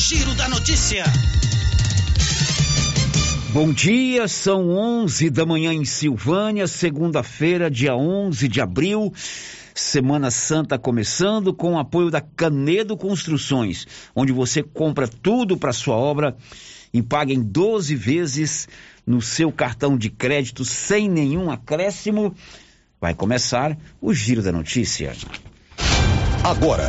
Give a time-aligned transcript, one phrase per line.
[0.00, 1.04] Giro da Notícia.
[3.52, 9.12] Bom dia, são 11 da manhã em Silvânia, segunda-feira, dia 11 de abril.
[9.74, 13.86] Semana Santa começando com o apoio da Canedo Construções,
[14.16, 16.34] onde você compra tudo para sua obra
[16.94, 18.68] e paga em 12 vezes
[19.06, 22.34] no seu cartão de crédito sem nenhum acréscimo.
[22.98, 25.12] Vai começar o Giro da Notícia.
[26.42, 26.88] Agora,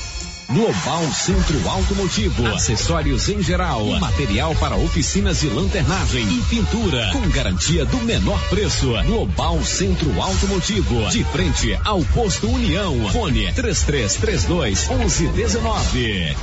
[0.53, 7.85] Global Centro Automotivo, acessórios em geral, material para oficinas de lanternagem e pintura, com garantia
[7.85, 8.91] do menor preço.
[9.05, 13.09] Global Centro Automotivo, de frente ao posto União.
[13.11, 16.35] Fone 3332 1119.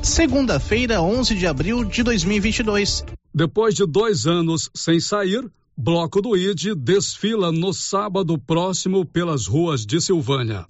[0.00, 3.04] Segunda-feira, 11 de abril de 2022.
[3.34, 5.44] Depois de dois anos sem sair,
[5.82, 10.66] Bloco do ID desfila no sábado próximo pelas ruas de Silvânia.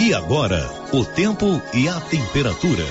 [0.00, 2.84] E agora, o tempo e a temperatura.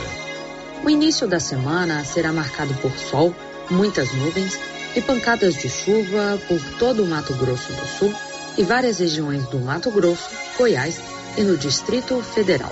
[0.81, 3.35] O início da semana será marcado por sol,
[3.69, 4.57] muitas nuvens
[4.95, 8.13] e pancadas de chuva por todo o Mato Grosso do Sul
[8.57, 11.01] e várias regiões do Mato Grosso, Goiás
[11.37, 12.71] e no Distrito Federal.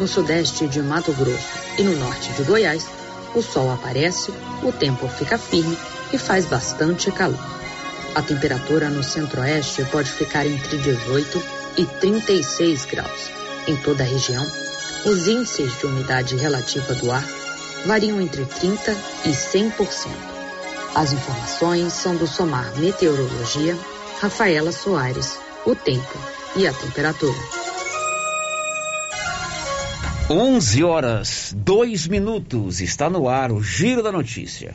[0.00, 2.88] No sudeste de Mato Grosso e no norte de Goiás,
[3.34, 4.32] o sol aparece,
[4.62, 5.76] o tempo fica firme
[6.14, 7.44] e faz bastante calor.
[8.14, 11.42] A temperatura no centro-oeste pode ficar entre 18
[11.76, 13.30] e 36 graus.
[13.66, 14.46] Em toda a região,
[15.04, 17.24] os índices de umidade relativa do ar
[17.84, 18.92] variam entre 30
[19.24, 20.08] e 100%.
[20.94, 23.76] As informações são do Somar Meteorologia,
[24.20, 26.18] Rafaela Soares, o tempo
[26.54, 27.40] e a temperatura.
[30.30, 34.74] 11 horas, 2 minutos, está no ar o Giro da Notícia.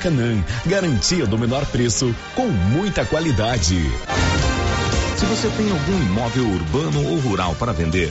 [0.00, 0.42] Maracanã.
[0.64, 3.76] Garantia do menor preço com muita qualidade.
[5.16, 8.10] Se você tem algum imóvel urbano ou rural para vender,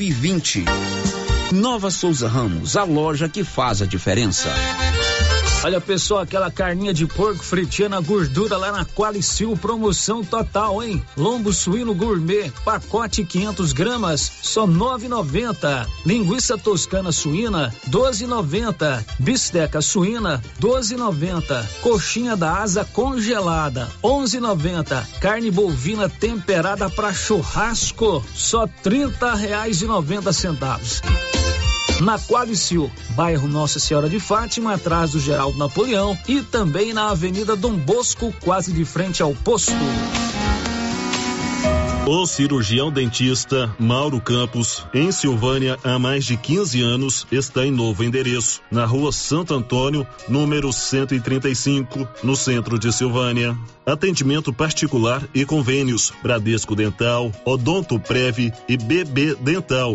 [0.00, 0.64] 2020.
[1.52, 4.48] Nova Souza Ramos, a loja que faz a diferença.
[5.62, 11.02] Olha pessoal, aquela carninha de porco fritinha na gordura lá na Qualicil, promoção total, hein?
[11.14, 15.86] Lombo suíno gourmet, pacote 500 gramas, só 9,90.
[16.06, 19.04] Linguiça toscana suína, 12,90.
[19.18, 21.66] Bisteca suína, 12,90.
[21.82, 25.06] Coxinha da asa congelada, 11,90.
[25.20, 31.02] Carne bovina temperada para churrasco, só 30 reais e 90 centavos
[32.00, 37.54] na Qualicil, bairro Nossa Senhora de Fátima, atrás do Geraldo Napoleão e também na Avenida
[37.54, 39.72] Dom Bosco, quase de frente ao posto.
[42.12, 48.02] O cirurgião dentista Mauro Campos, em Silvânia há mais de 15 anos, está em novo
[48.02, 53.56] endereço, na rua Santo Antônio, número 135, no centro de Silvânia.
[53.86, 59.94] Atendimento particular e convênios Bradesco Dental, Odonto Prev e BB Dental.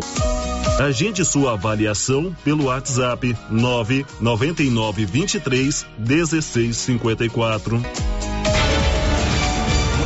[0.80, 7.82] Agende sua avaliação pelo WhatsApp 999 23 1654.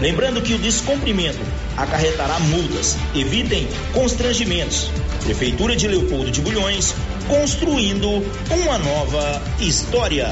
[0.00, 1.40] Lembrando que o descumprimento
[1.76, 2.96] acarretará multas.
[3.14, 4.90] Evitem constrangimentos.
[5.22, 6.94] Prefeitura de Leopoldo de Bulhões,
[7.28, 8.08] construindo
[8.50, 10.28] uma nova história.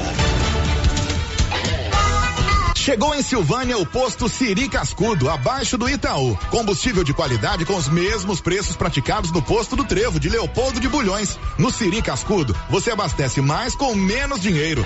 [2.85, 6.37] Chegou em Silvânia o posto Siri Cascudo, abaixo do Itaú.
[6.51, 10.87] Combustível de qualidade com os mesmos preços praticados no posto do Trevo de Leopoldo de
[10.87, 11.39] Bulhões.
[11.57, 14.85] No Siri Cascudo, você abastece mais com menos dinheiro.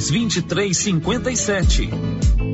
[0.09, 1.89] 2357.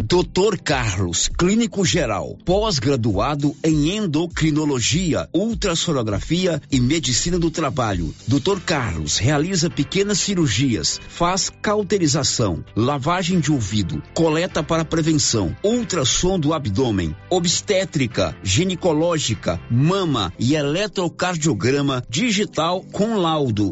[0.03, 8.15] Doutor Carlos, clínico geral, pós-graduado em endocrinologia, ultrassonografia e medicina do trabalho.
[8.25, 16.53] Doutor Carlos realiza pequenas cirurgias, faz cauterização, lavagem de ouvido, coleta para prevenção, ultrassom do
[16.53, 23.71] abdômen, obstétrica, ginecológica, mama e eletrocardiograma digital com laudo.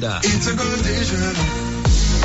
[0.00, 1.73] Gameleira.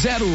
[0.00, 0.26] zero.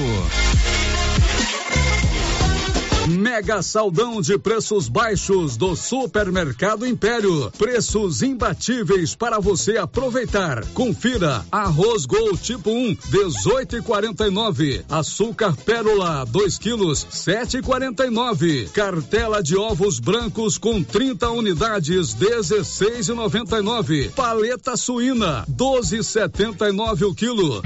[3.08, 7.52] Mega saldão de preços baixos do Supermercado Império.
[7.58, 10.64] Preços imbatíveis para você aproveitar.
[10.68, 14.84] Confira: arroz Gol tipo 1, 18,49.
[14.90, 18.70] Açúcar Pérola, 2 quilos, 7,49.
[18.72, 24.12] Cartela de ovos brancos com 30 unidades, 16,99.
[24.12, 27.64] Paleta suína, 12,79 o quilo.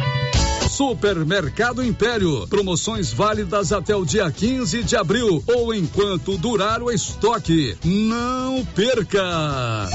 [0.70, 2.48] Supermercado Império.
[2.48, 7.76] Promoções válidas até o dia 15 de abril ou enquanto durar o estoque.
[7.84, 9.90] Não perca!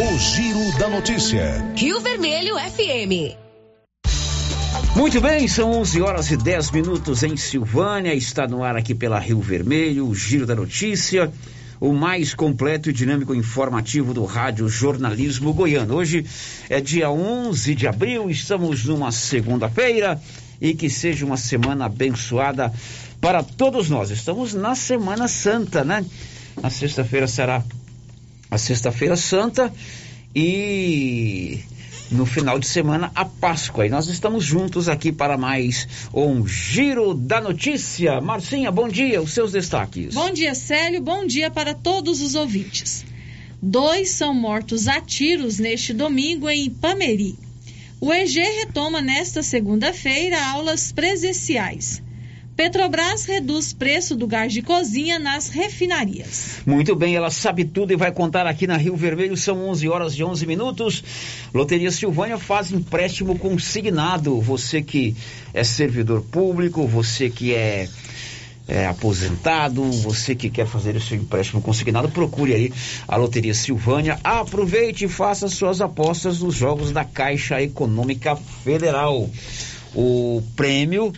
[0.00, 1.72] O Giro da Notícia.
[1.76, 3.36] Rio Vermelho FM.
[4.96, 8.12] Muito bem, são 11 horas e 10 minutos em Silvânia.
[8.12, 11.32] Está no ar aqui pela Rio Vermelho, o Giro da Notícia
[11.80, 15.94] o mais completo e dinâmico informativo do Rádio Jornalismo Goiano.
[15.94, 16.24] Hoje
[16.68, 20.20] é dia 11 de abril, estamos numa segunda-feira
[20.60, 22.72] e que seja uma semana abençoada
[23.20, 24.10] para todos nós.
[24.10, 26.04] Estamos na Semana Santa, né?
[26.60, 27.62] Na sexta-feira será
[28.50, 29.72] a Sexta-feira Santa
[30.34, 31.60] e
[32.10, 33.86] no final de semana a Páscoa.
[33.86, 38.20] E nós estamos juntos aqui para mais um Giro da Notícia.
[38.20, 40.14] Marcinha, bom dia, os seus destaques.
[40.14, 43.04] Bom dia, Célio, bom dia para todos os ouvintes.
[43.60, 47.36] Dois são mortos a tiros neste domingo em Ipameri.
[48.00, 52.00] O EG retoma nesta segunda-feira aulas presenciais.
[52.58, 56.56] Petrobras reduz preço do gás de cozinha nas refinarias.
[56.66, 59.36] Muito bem, ela sabe tudo e vai contar aqui na Rio Vermelho.
[59.36, 61.04] São 11 horas e 11 minutos.
[61.54, 64.40] Loteria Silvânia faz empréstimo consignado.
[64.40, 65.14] Você que
[65.54, 67.88] é servidor público, você que é,
[68.66, 72.72] é aposentado, você que quer fazer o seu empréstimo consignado, procure aí
[73.06, 74.18] a Loteria Silvânia.
[74.24, 79.30] Aproveite e faça suas apostas nos jogos da Caixa Econômica Federal.
[79.94, 81.12] O prêmio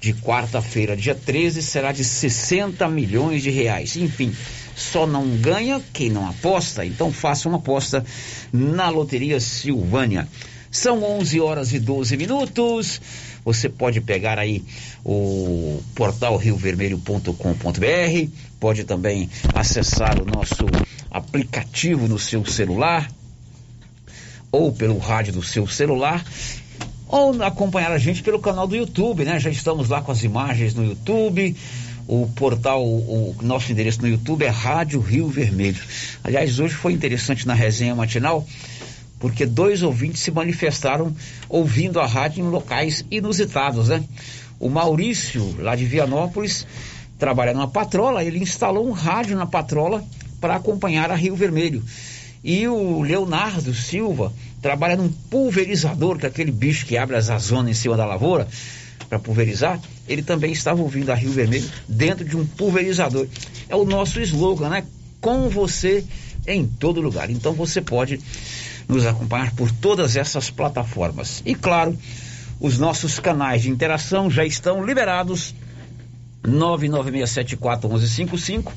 [0.00, 3.96] de quarta-feira, dia 13, será de 60 milhões de reais.
[3.96, 4.34] Enfim,
[4.74, 6.84] só não ganha quem não aposta.
[6.86, 8.04] Então faça uma aposta
[8.50, 10.26] na Loteria Silvânia.
[10.70, 13.00] São 11 horas e 12 minutos.
[13.44, 14.64] Você pode pegar aí
[15.04, 20.64] o portal riovermelho.com.br, pode também acessar o nosso
[21.10, 23.10] aplicativo no seu celular
[24.52, 26.24] ou pelo rádio do seu celular
[27.10, 29.40] ou acompanhar a gente pelo canal do YouTube, né?
[29.40, 31.56] Já estamos lá com as imagens no YouTube.
[32.06, 35.80] O portal, o, nosso endereço no YouTube é Rádio Rio Vermelho.
[36.22, 38.46] Aliás, hoje foi interessante na resenha matinal,
[39.18, 41.14] porque dois ouvintes se manifestaram
[41.48, 44.04] ouvindo a rádio em locais inusitados, né?
[44.58, 46.66] O Maurício, lá de Vianópolis,
[47.18, 50.04] trabalha numa patrola, ele instalou um rádio na patrola
[50.40, 51.82] para acompanhar a Rio Vermelho.
[52.42, 57.70] E o Leonardo Silva trabalha num pulverizador, que é aquele bicho que abre as azonas
[57.70, 58.46] em cima da lavoura
[59.08, 59.80] para pulverizar.
[60.08, 63.26] Ele também estava ouvindo a Rio Vermelho dentro de um pulverizador.
[63.68, 64.84] É o nosso slogan, né?
[65.20, 66.04] Com você
[66.46, 67.30] em todo lugar.
[67.30, 68.20] Então você pode
[68.88, 71.42] nos acompanhar por todas essas plataformas.
[71.44, 71.96] E claro,
[72.60, 75.54] os nossos canais de interação já estão liberados.
[76.44, 78.72] 996741155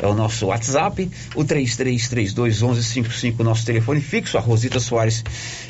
[0.00, 4.38] é o nosso WhatsApp, o 33321155, nosso telefone fixo.
[4.38, 5.22] A Rosita Soares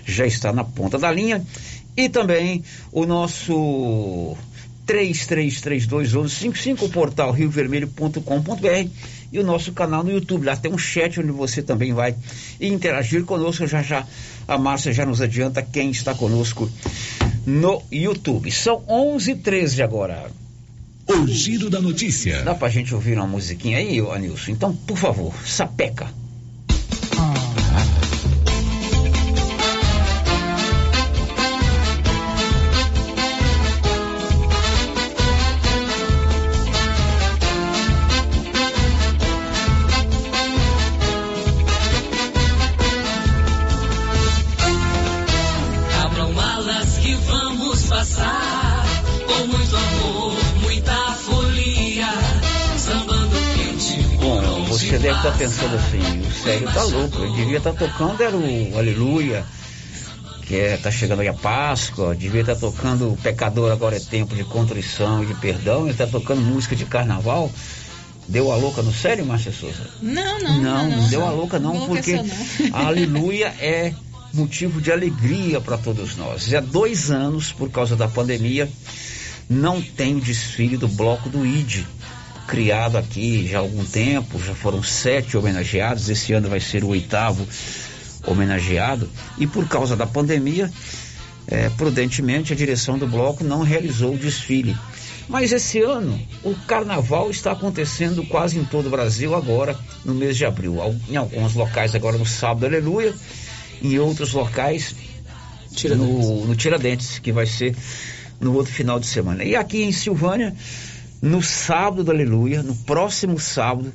[0.05, 1.45] já está na ponta da linha.
[1.97, 4.37] E também o nosso
[4.87, 8.89] 33321155, o portal riovermelho.com.br
[9.33, 10.47] e o nosso canal no YouTube.
[10.47, 12.15] Lá tem um chat onde você também vai
[12.61, 13.67] interagir conosco.
[13.67, 14.07] Já já
[14.47, 16.71] a Márcia já nos adianta quem está conosco
[17.47, 18.51] no YouTube.
[18.51, 20.40] São 11h13 agora.
[21.13, 22.43] O giro da notícia.
[22.43, 24.53] Dá pra gente ouvir uma musiquinha aí, Anilson?
[24.53, 26.20] Então, por favor, sapeca.
[55.75, 59.45] Assim, o Célio tá louco, ele devia estar tocando era o Aleluia,
[60.47, 64.35] que é, tá chegando aí a Páscoa, devia estar tocando o Pecador Agora é Tempo
[64.35, 67.51] de Contrição e de Perdão, ele está tocando música de carnaval.
[68.29, 69.89] Deu a louca no sério, Márcia Souza?
[70.01, 72.27] Não, não, Não, não, não, deu a louca não, porque não.
[72.73, 73.93] a aleluia é
[74.33, 76.45] motivo de alegria para todos nós.
[76.45, 78.71] Já há dois anos, por causa da pandemia,
[79.49, 81.85] não tem o desfile do bloco do ID,
[82.51, 86.89] criado aqui já há algum tempo, já foram sete homenageados, esse ano vai ser o
[86.89, 87.47] oitavo
[88.27, 90.69] homenageado, e por causa da pandemia,
[91.47, 94.77] é, prudentemente, a direção do bloco não realizou o desfile.
[95.29, 100.37] Mas esse ano, o carnaval está acontecendo quase em todo o Brasil agora, no mês
[100.37, 100.77] de abril.
[101.09, 103.15] Em alguns locais agora no sábado, aleluia,
[103.81, 104.93] em outros locais
[105.97, 107.77] no, no Tiradentes, que vai ser
[108.41, 109.45] no outro final de semana.
[109.45, 110.53] E aqui em Silvânia,
[111.23, 113.93] no sábado do aleluia, no próximo sábado,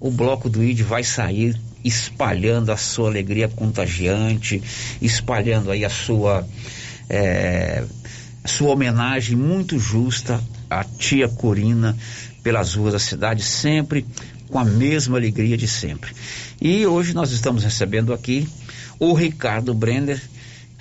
[0.00, 4.62] o bloco do ID vai sair espalhando a sua alegria contagiante,
[5.00, 6.46] espalhando aí a sua
[7.08, 7.84] é,
[8.44, 11.96] sua homenagem muito justa à tia Corina
[12.42, 14.04] pelas ruas da cidade, sempre
[14.48, 16.12] com a mesma alegria de sempre.
[16.60, 18.48] E hoje nós estamos recebendo aqui
[18.98, 20.20] o Ricardo Brenner,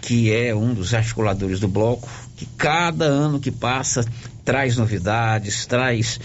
[0.01, 4.05] que é um dos articuladores do bloco, que cada ano que passa
[4.43, 6.19] traz novidades, traz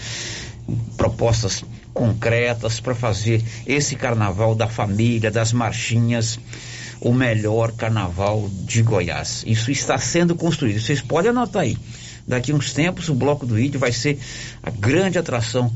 [0.97, 6.39] propostas concretas para fazer esse carnaval da família, das marchinhas,
[7.01, 9.43] o melhor carnaval de Goiás.
[9.45, 10.79] Isso está sendo construído.
[10.79, 11.77] Vocês podem anotar aí.
[12.27, 14.19] Daqui uns tempos o bloco do ID vai ser
[14.61, 15.73] a grande atração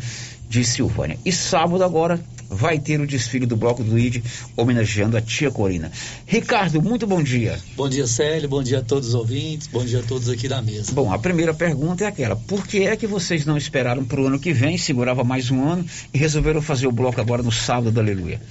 [0.47, 1.17] de Silvânia.
[1.25, 2.19] E sábado agora
[2.49, 4.23] vai ter o desfile do bloco do ID
[4.55, 5.91] homenageando a tia Corina.
[6.25, 7.59] Ricardo, muito bom dia.
[7.75, 8.49] Bom dia, Célio.
[8.49, 9.67] Bom dia a todos os ouvintes.
[9.67, 10.91] Bom dia a todos aqui da mesa.
[10.91, 14.27] Bom, a primeira pergunta é aquela: por que é que vocês não esperaram para o
[14.27, 17.91] ano que vem, segurava mais um ano e resolveram fazer o bloco agora no sábado
[17.91, 18.41] do Aleluia?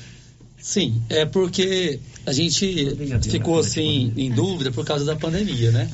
[0.62, 2.96] Sim, é porque a gente
[3.28, 5.90] ficou assim em dúvida por causa da pandemia, né?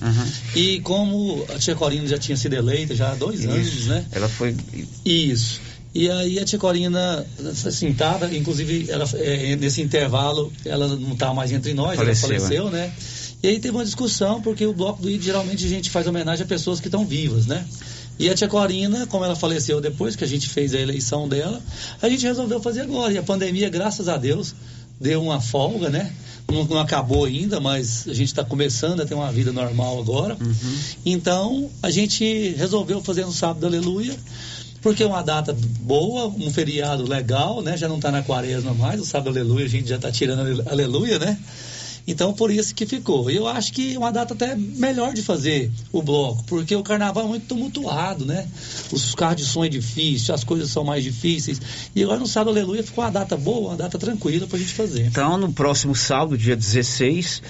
[0.54, 3.88] E como a tia Corina já tinha sido eleita já há dois anos, Isso.
[3.88, 4.04] né?
[4.12, 4.54] Ela foi.
[5.06, 5.58] Isso.
[5.98, 7.26] E aí a tia Corina,
[7.66, 12.38] assim, tava, inclusive, ela, é, nesse intervalo, ela não está mais entre nós, Faleceu, ela
[12.38, 12.92] faleceu, né?
[13.42, 16.44] E aí teve uma discussão, porque o Bloco do ID, geralmente, a gente faz homenagem
[16.44, 17.66] a pessoas que estão vivas, né?
[18.16, 21.60] E a tia Corina, como ela faleceu depois que a gente fez a eleição dela,
[22.00, 23.12] a gente resolveu fazer agora.
[23.12, 24.54] E a pandemia, graças a Deus,
[25.00, 26.12] deu uma folga, né?
[26.48, 30.38] Não, não acabou ainda, mas a gente está começando a ter uma vida normal agora.
[31.04, 34.16] Então, a gente resolveu fazer no sábado, aleluia,
[34.82, 37.76] porque é uma data boa, um feriado legal, né?
[37.76, 40.62] Já não está na quaresma mais, o sábado, aleluia, a gente já está tirando ale-
[40.66, 41.38] aleluia, né?
[42.10, 43.30] Então, por isso que ficou.
[43.30, 47.24] Eu acho que é uma data até melhor de fazer o bloco, porque o carnaval
[47.24, 48.48] é muito tumultuado, né?
[48.90, 51.60] Os carros de som é difícil, as coisas são mais difíceis.
[51.94, 55.04] E agora no sábado, aleluia, ficou uma data boa, uma data tranquila pra gente fazer.
[55.04, 57.42] Então, no próximo sábado, dia 16,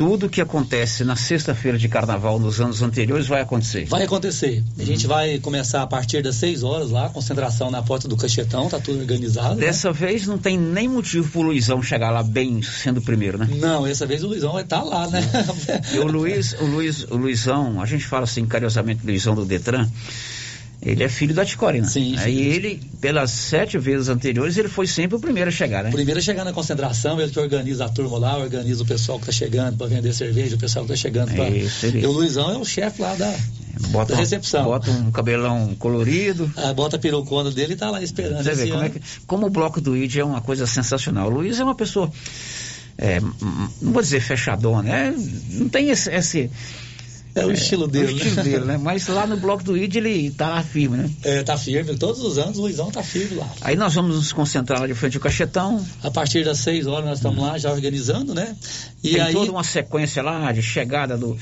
[0.00, 3.84] tudo que acontece na sexta-feira de carnaval nos anos anteriores vai acontecer.
[3.84, 4.64] Vai acontecer.
[4.78, 8.66] A gente vai começar a partir das 6 horas lá, concentração na porta do Cachetão,
[8.70, 9.56] tá tudo organizado.
[9.56, 9.66] né?
[9.66, 13.46] Dessa vez não tem nem motivo pro Luizão chegar lá bem sendo o primeiro, né?
[13.56, 15.20] Não, essa vez o Luizão vai estar lá, né?
[15.92, 19.86] E o Luiz, o Luiz, o Luizão, a gente fala assim carinhosamente Luizão do Detran,
[20.82, 21.86] ele é filho da Ticorina.
[21.86, 22.42] Sim, Aí sim.
[22.42, 25.90] ele, pelas sete vezes anteriores, ele foi sempre o primeiro a chegar, né?
[25.90, 29.26] Primeiro a chegar na concentração, ele que organiza a turma lá, organiza o pessoal que
[29.26, 31.50] tá chegando para vender cerveja, o pessoal que tá chegando para.
[31.50, 33.30] E o Luizão é o chefe lá da,
[33.88, 34.64] Bota, da recepção.
[34.64, 36.50] bota um cabelão colorido.
[36.56, 38.42] Ah, bota a perucona dele e tá lá esperando.
[38.42, 41.28] Você vê como, é que, como o bloco do ID é uma coisa sensacional.
[41.28, 42.10] O Luiz é uma pessoa,
[42.96, 45.14] é, não vou dizer fechadona, né?
[45.50, 46.10] Não tem esse.
[46.10, 46.50] esse
[47.34, 48.42] É o estilo dele, o estilo né?
[48.42, 48.76] dele, né?
[48.76, 51.10] Mas lá no bloco do ID ele tá lá firme, né?
[51.22, 51.96] É, tá firme.
[51.96, 53.48] Todos os anos o Luizão tá firme lá.
[53.60, 55.84] Aí nós vamos nos concentrar lá de frente ao cachetão.
[56.02, 58.56] A partir das 6 horas nós estamos lá já organizando, né?
[59.02, 59.32] E tem aí.
[59.32, 61.36] toda uma sequência lá de chegada do,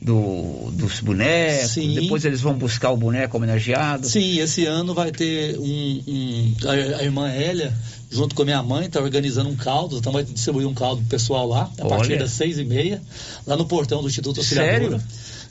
[0.00, 1.70] do- dos bonecos.
[1.72, 1.94] Sim.
[1.94, 4.08] Depois eles vão buscar o boneco homenageado.
[4.08, 6.02] Sim, esse ano vai ter um.
[6.06, 7.72] um- a, a irmã Hélia,
[8.10, 9.98] junto com a minha mãe, está organizando um caldo.
[9.98, 11.96] Então vai distribuir um caldo pro pessoal lá, a Olha.
[11.96, 13.00] partir das seis e meia,
[13.46, 14.98] lá no portão do Instituto Auxiliadora.
[14.98, 15.02] Sério?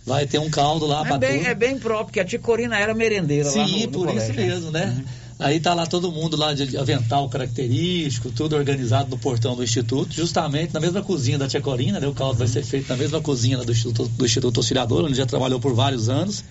[0.07, 1.49] Vai ter um caldo lá É para bem, turma.
[1.49, 4.35] é bem próprio, porque a Ticorina era merendeira lá no, Sim, no por isso colégio,
[4.35, 4.47] né?
[4.47, 5.05] mesmo, né?
[5.39, 10.13] Aí tá lá todo mundo lá de avental característico, tudo organizado no portão do Instituto,
[10.13, 12.07] justamente na mesma cozinha da Tia Corina, né?
[12.07, 15.27] O caldo vai ser feito na mesma cozinha do Instituto, do Instituto Auxiliador, onde já
[15.27, 16.43] trabalhou por vários anos.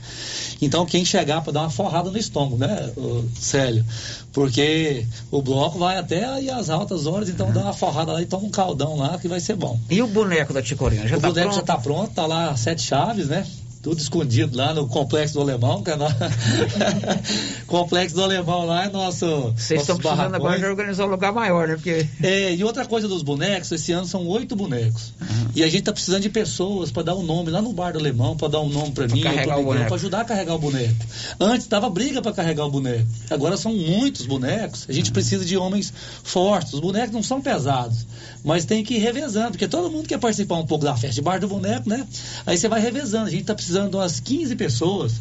[0.62, 2.92] Então quem chegar para dar uma forrada no estômago, né,
[3.34, 3.84] Célio?
[4.32, 8.26] Porque o bloco vai até aí às altas horas, então dá uma forrada lá e
[8.26, 9.80] toma um caldão lá que vai ser bom.
[9.90, 11.08] E o boneco da Ticorina?
[11.08, 11.60] Já o tá boneco pronto?
[11.60, 13.44] já tá pronto, tá lá sete chaves, né?
[13.86, 16.06] Tudo escondido lá no Complexo do Alemão, que é no...
[17.68, 19.52] Complexo do Alemão lá é nosso.
[19.56, 21.76] Vocês estão precisando agora de organizar um lugar maior, né?
[21.76, 22.04] Porque...
[22.20, 25.12] É, e outra coisa dos bonecos, esse ano são oito bonecos.
[25.20, 25.50] Uhum.
[25.54, 28.00] E a gente tá precisando de pessoas para dar um nome lá no bar do
[28.00, 31.06] Alemão, para dar um nome para mim, para ajudar a carregar o boneco.
[31.38, 33.06] Antes tava briga para carregar o boneco.
[33.30, 34.84] Agora são muitos bonecos.
[34.88, 35.12] A gente uhum.
[35.12, 35.92] precisa de homens
[36.24, 36.72] fortes.
[36.72, 38.04] Os bonecos não são pesados,
[38.44, 41.22] mas tem que ir revezando, porque todo mundo quer participar um pouco da festa de
[41.22, 42.04] bar do boneco, né?
[42.44, 43.28] Aí você vai revezando.
[43.28, 45.12] A gente tá precisando de umas 15 pessoas,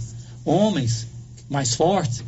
[0.46, 1.08] homens
[1.50, 2.24] mais fortes,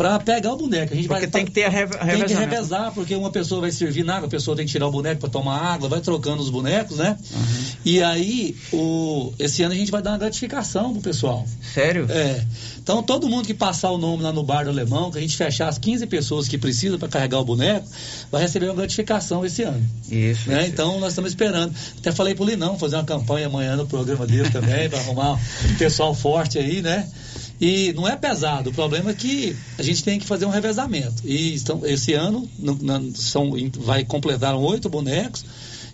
[0.00, 0.94] para pegar o boneco.
[0.94, 3.60] A gente porque vai tem que ter a re Tem que revezar, porque uma pessoa
[3.60, 6.00] vai servir na água, a pessoa tem que tirar o boneco para tomar água, vai
[6.00, 7.18] trocando os bonecos, né?
[7.30, 7.64] Uhum.
[7.84, 11.46] E aí, o, esse ano a gente vai dar uma gratificação pro pessoal.
[11.74, 12.06] Sério?
[12.08, 12.42] É.
[12.82, 15.36] Então, todo mundo que passar o nome lá no bar do Alemão, que a gente
[15.36, 17.86] fechar as 15 pessoas que precisam para carregar o boneco,
[18.32, 19.86] vai receber uma gratificação esse ano.
[20.10, 20.48] Isso.
[20.48, 20.62] Né?
[20.62, 20.72] isso.
[20.72, 21.74] Então, nós estamos esperando.
[21.98, 25.74] Até falei pro Linão fazer uma campanha amanhã no programa dele também, para arrumar um
[25.76, 27.06] pessoal forte aí, né?
[27.60, 31.22] E não é pesado, o problema é que a gente tem que fazer um revezamento.
[31.24, 35.44] E estão, esse ano no, na, são, vai completar oito bonecos.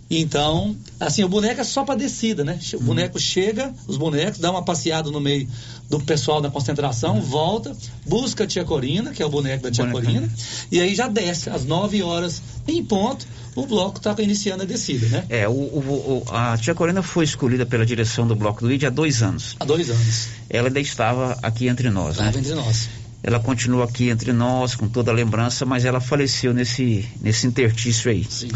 [0.09, 2.59] Então, assim, o boneco é só para descida, né?
[2.73, 2.83] O uhum.
[2.85, 5.49] boneco chega, os bonecos, dá uma passeada no meio
[5.91, 7.23] do pessoal da concentração, uhum.
[7.23, 9.87] volta, busca a tia Corina, que é o boneco da tia.
[9.87, 10.29] Corina,
[10.71, 15.07] e aí já desce às 9 horas em ponto o bloco está iniciando a descida,
[15.09, 15.25] né?
[15.31, 18.91] É, o, o, a tia Corina foi escolhida pela direção do Bloco do ID há
[18.91, 19.57] dois anos.
[19.59, 20.29] Há dois anos.
[20.51, 22.39] Ela ainda estava aqui entre nós, estava né?
[22.39, 22.91] entre nós.
[23.23, 28.11] Ela continua aqui entre nós, com toda a lembrança, mas ela faleceu nesse, nesse intertício
[28.11, 28.25] aí.
[28.29, 28.49] Sim.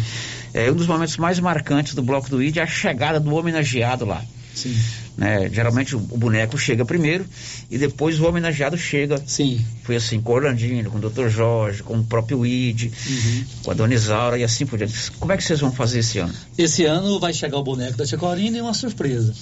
[0.53, 4.05] É um dos momentos mais marcantes do Bloco do ID é a chegada do homenageado
[4.05, 4.25] lá.
[4.55, 4.77] Sim.
[5.17, 5.49] Né?
[5.53, 7.25] Geralmente o, boneco chega primeiro
[7.71, 9.23] e depois o homenageado chega.
[9.27, 9.65] Sim.
[9.83, 11.29] Foi assim com o Orlandino, com o Dr.
[11.29, 13.45] Jorge, com o próprio Id, uhum.
[13.65, 15.11] com a Dona Isaura e assim por diante.
[15.13, 16.35] Como é que vocês vão fazer esse ano?
[16.59, 19.35] Esse ano vai chegar o boneco da Tia Corina e uma surpresa.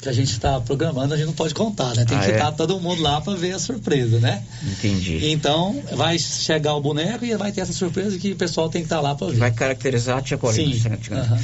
[0.00, 2.06] Que a gente está programando, a gente não pode contar, né?
[2.06, 2.52] Tem ah, que estar é?
[2.52, 4.42] todo mundo lá para ver a surpresa, né?
[4.62, 5.30] Entendi.
[5.30, 8.86] Então, vai chegar o boneco e vai ter essa surpresa que o pessoal tem que
[8.86, 9.36] estar tá lá para ver.
[9.36, 10.74] Vai caracterizar a Tia Corina.
[10.74, 11.14] Sim.
[11.14, 11.38] Uhum.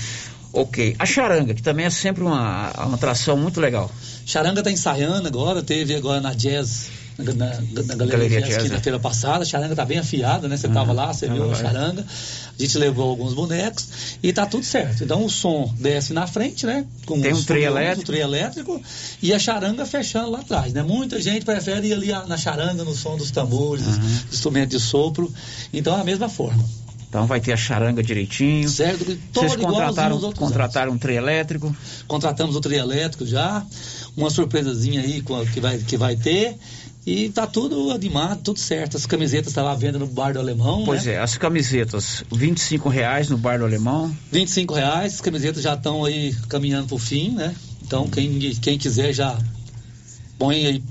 [0.56, 0.96] Ok.
[0.98, 3.90] A charanga, que também é sempre uma, uma atração muito legal.
[4.24, 6.88] Charanga está ensaiando agora, teve agora na Jazz,
[7.18, 9.02] na, na, na Galeria, Galeria Jazz, quinta-feira né?
[9.02, 9.42] passada.
[9.42, 10.56] A charanga está bem afiada, né?
[10.56, 10.96] Você estava uhum.
[10.96, 12.06] lá, você viu a charanga.
[12.58, 15.04] A gente levou alguns bonecos e tá tudo certo.
[15.04, 16.86] Então o som desce na frente, né?
[17.04, 18.00] Com Tem um trio elétrico.
[18.00, 18.82] Um trio elétrico
[19.22, 20.82] e a charanga fechando lá atrás, né?
[20.82, 23.98] Muita gente prefere ir ali na charanga, no som dos tambores, uhum.
[23.98, 25.32] dos instrumentos de sopro.
[25.72, 26.64] Então é a mesma forma.
[27.08, 28.68] Então vai ter a charanga direitinho.
[28.68, 31.74] Certo, Vocês contrataram, contrataram um trio elétrico?
[32.06, 33.64] Contratamos o trio elétrico já.
[34.16, 36.56] Uma surpresazinha aí que vai, que vai ter.
[37.06, 38.96] E tá tudo animado, tudo certo.
[38.96, 40.82] As camisetas estão tá lá vendo no bar do Alemão.
[40.84, 41.12] Pois né?
[41.12, 44.12] é, as camisetas, 25 reais no bar do Alemão.
[44.32, 47.54] 25 reais, as camisetas já estão aí caminhando pro fim, né?
[47.84, 49.38] Então quem, quem quiser já
[50.36, 50.82] põe aí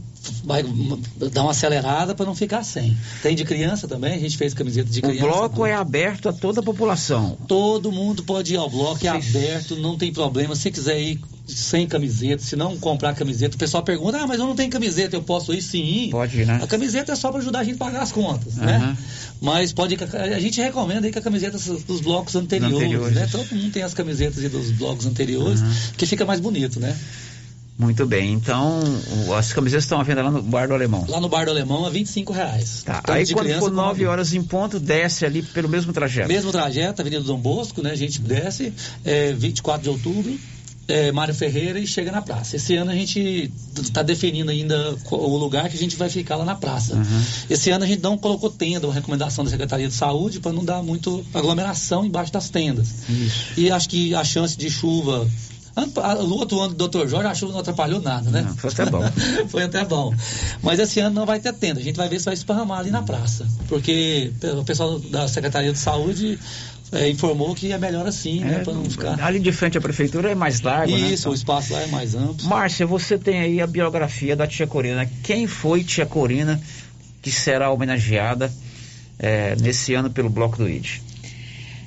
[0.45, 0.63] vai
[1.31, 2.97] dar uma acelerada para não ficar sem.
[3.21, 5.25] Tem de criança também, a gente fez camiseta de criança.
[5.25, 7.37] O bloco é aberto a toda a população.
[7.45, 10.55] Todo mundo pode ir ao bloco, é aberto, não tem problema.
[10.55, 14.45] Se quiser ir sem camiseta, se não comprar camiseta, o pessoal pergunta: "Ah, mas eu
[14.45, 16.09] não tenho camiseta, eu posso ir sim?".
[16.11, 16.59] Pode né?
[16.61, 18.65] A camiseta é só para ajudar a gente a pagar as contas, uhum.
[18.65, 18.97] né?
[19.41, 23.15] Mas pode a gente recomenda aí que a camiseta dos blocos anteriores, anteriores.
[23.15, 23.27] né?
[23.31, 25.73] Todo mundo tem as camisetas dos blocos anteriores, uhum.
[25.97, 26.95] que fica mais bonito, né?
[27.77, 28.81] Muito bem, então
[29.37, 31.05] as camisetas estão à venda lá no Bar do Alemão.
[31.09, 32.83] Lá no Bar do Alemão a 25 reais.
[32.83, 33.03] Tá.
[33.09, 36.29] Aí quando for 9 horas em ponto, desce ali pelo mesmo trajeto.
[36.29, 37.91] Mesmo trajeto, Avenida Dom Bosco, né?
[37.91, 38.71] A gente desce,
[39.03, 40.39] é, 24 de outubro,
[40.87, 42.55] é, Mário Ferreira e chega na praça.
[42.55, 46.45] Esse ano a gente está definindo ainda o lugar que a gente vai ficar lá
[46.45, 46.95] na praça.
[46.95, 47.23] Uhum.
[47.49, 50.63] Esse ano a gente não colocou tenda, uma recomendação da Secretaria de Saúde para não
[50.63, 52.87] dar muito aglomeração embaixo das tendas.
[53.09, 53.53] Isso.
[53.57, 55.27] E acho que a chance de chuva
[56.25, 57.05] no outro ano do Dr.
[57.07, 58.43] Jorge, a chuva não atrapalhou nada, né?
[58.43, 59.01] Não, foi até bom.
[59.49, 60.13] foi até bom.
[60.63, 61.81] Mas esse ano não vai ter tenda.
[61.81, 63.45] A gente vai ver se vai esparramar ali na praça.
[63.67, 66.39] Porque o pessoal da Secretaria de Saúde
[66.91, 68.63] é, informou que é melhor assim, né, é, né?
[68.63, 69.19] Para não ficar.
[69.21, 71.13] Ali de frente à prefeitura é mais largo, Isso, né?
[71.13, 72.47] Isso, o espaço lá é mais amplo.
[72.47, 75.09] Márcia, você tem aí a biografia da tia Corina.
[75.23, 76.61] Quem foi tia Corina
[77.21, 78.53] que será homenageada
[79.17, 80.99] é, nesse ano pelo Bloco do ID?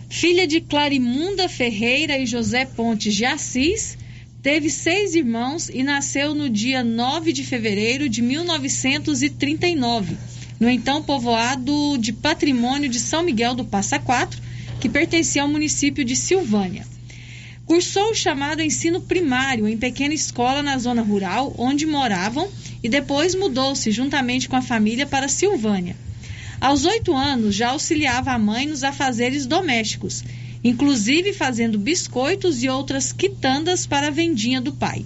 [0.09, 3.97] Filha de Clarimunda Ferreira e José Pontes de Assis,
[4.43, 10.17] teve seis irmãos e nasceu no dia 9 de fevereiro de 1939,
[10.59, 14.48] no então povoado de Patrimônio de São Miguel do Passa Quatro,
[14.81, 16.87] que pertencia ao município de Silvânia.
[17.67, 22.49] Cursou o chamado ensino primário em pequena escola na zona rural, onde moravam,
[22.83, 25.97] e depois mudou-se juntamente com a família para Silvânia.
[26.61, 30.25] Aos oito anos, já auxiliava a mãe nos afazeres domésticos,
[30.65, 35.05] inclusive fazendo biscoitos e outras quitandas para a vendinha do pai.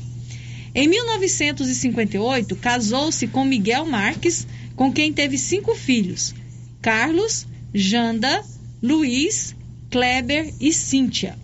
[0.74, 6.34] Em 1958, casou-se com Miguel Marques, com quem teve cinco filhos:
[6.80, 8.42] Carlos, Janda,
[8.82, 9.54] Luiz,
[9.92, 11.38] Kleber e Cíntia.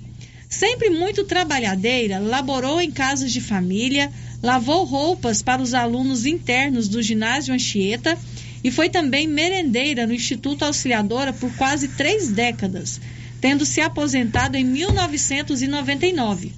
[0.49, 4.11] Sempre muito trabalhadeira, laborou em casas de família,
[4.43, 8.19] lavou roupas para os alunos internos do ginásio Anchieta
[8.65, 12.99] e foi também merendeira no Instituto Auxiliadora por quase três décadas,
[13.39, 16.51] tendo se aposentado em 1999.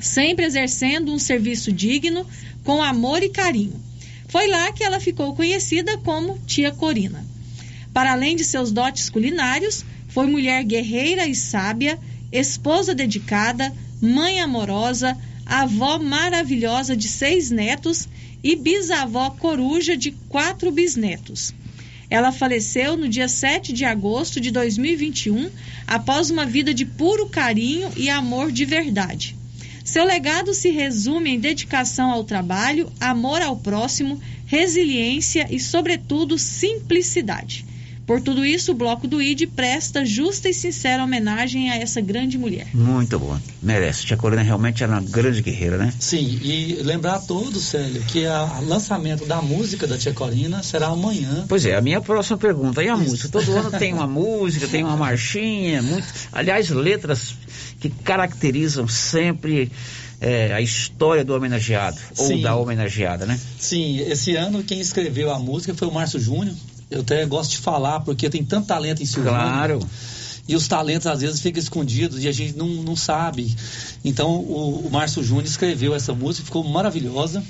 [0.00, 2.26] Sempre exercendo um serviço digno,
[2.64, 3.78] com amor e carinho.
[4.28, 7.22] Foi lá que ela ficou conhecida como Tia Corina.
[7.92, 11.98] Para além de seus dotes culinários, foi mulher guerreira e sábia,
[12.30, 18.08] esposa dedicada, mãe amorosa, avó maravilhosa de seis netos
[18.44, 21.54] e bisavó coruja de quatro bisnetos.
[22.10, 25.50] Ela faleceu no dia 7 de agosto de 2021,
[25.86, 29.34] após uma vida de puro carinho e amor de verdade.
[29.82, 37.64] Seu legado se resume em dedicação ao trabalho, amor ao próximo, resiliência e, sobretudo, simplicidade.
[38.06, 42.36] Por tudo isso, o Bloco do ID presta justa e sincera homenagem a essa grande
[42.36, 42.66] mulher.
[42.74, 43.38] Muito bom.
[43.62, 44.04] Merece.
[44.04, 45.92] Tia Corina realmente era uma grande guerreira, né?
[45.98, 50.88] Sim, e lembrar a todos, Célio, que o lançamento da música da Tia Corina será
[50.88, 51.44] amanhã.
[51.48, 52.82] Pois é, a minha próxima pergunta.
[52.82, 53.04] E a Isso.
[53.04, 53.28] música?
[53.28, 56.06] Todo ano tem uma música, tem uma marchinha, muito.
[56.32, 57.36] Aliás, letras
[57.80, 59.70] que caracterizam sempre.
[60.24, 62.34] É, a história do homenageado, Sim.
[62.34, 63.40] ou da homenageada, né?
[63.58, 66.54] Sim, esse ano quem escreveu a música foi o Márcio Júnior,
[66.92, 69.40] eu até gosto de falar, porque tem tanto talento em Silvânia.
[69.40, 69.88] Claro.
[70.46, 73.54] E os talentos às vezes ficam escondidos e a gente não, não sabe.
[74.04, 77.42] Então o, o Márcio Júnior escreveu essa música, ficou maravilhosa.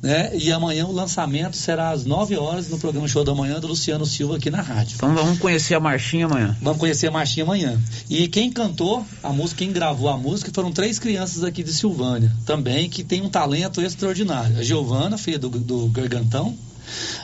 [0.00, 0.30] Né?
[0.36, 4.06] E amanhã o lançamento será às 9 horas no programa Show da Manhã do Luciano
[4.06, 4.94] Silva aqui na rádio.
[4.94, 6.56] Então vamos conhecer a marchinha amanhã.
[6.62, 7.80] Vamos conhecer a marchinha amanhã.
[8.08, 12.32] E quem cantou a música, quem gravou a música, foram três crianças aqui de Silvânia,
[12.46, 14.58] também, que tem um talento extraordinário.
[14.58, 16.56] A Giovana, filha do, do Gargantão,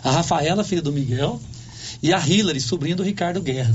[0.03, 1.40] a Rafaela, filha do Miguel,
[2.03, 3.74] e a Hillary, sobrinha do Ricardo Guerra.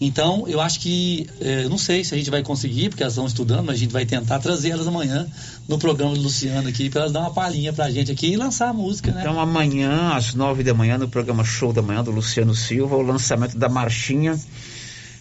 [0.00, 3.14] Então, eu acho que, eh, eu não sei se a gente vai conseguir, porque elas
[3.14, 5.26] estão estudando, mas a gente vai tentar trazer elas amanhã
[5.68, 8.70] no programa do Luciano aqui, para elas dar uma palhinha pra gente aqui e lançar
[8.70, 9.20] a música, né?
[9.20, 13.02] Então, amanhã, às nove da manhã, no programa Show da Manhã do Luciano Silva, o
[13.02, 14.38] lançamento da marchinha.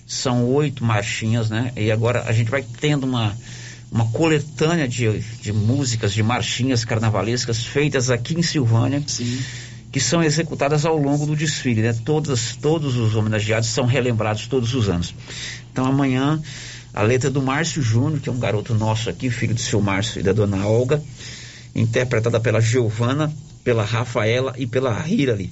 [0.05, 1.71] São oito marchinhas, né?
[1.77, 3.37] E agora a gente vai tendo uma,
[3.89, 9.01] uma coletânea de, de músicas, de marchinhas carnavalescas feitas aqui em Silvânia.
[9.07, 9.39] Sim
[9.93, 11.95] que são executadas ao longo do desfile, né?
[12.03, 15.13] Todas, todos os homenageados são relembrados todos os anos.
[15.71, 16.41] Então amanhã
[16.91, 20.19] a letra do Márcio Júnior, que é um garoto nosso aqui, filho do seu Márcio
[20.19, 21.01] e da dona Olga,
[21.75, 23.31] interpretada pela Giovana,
[23.63, 25.51] pela Rafaela e pela Hirali.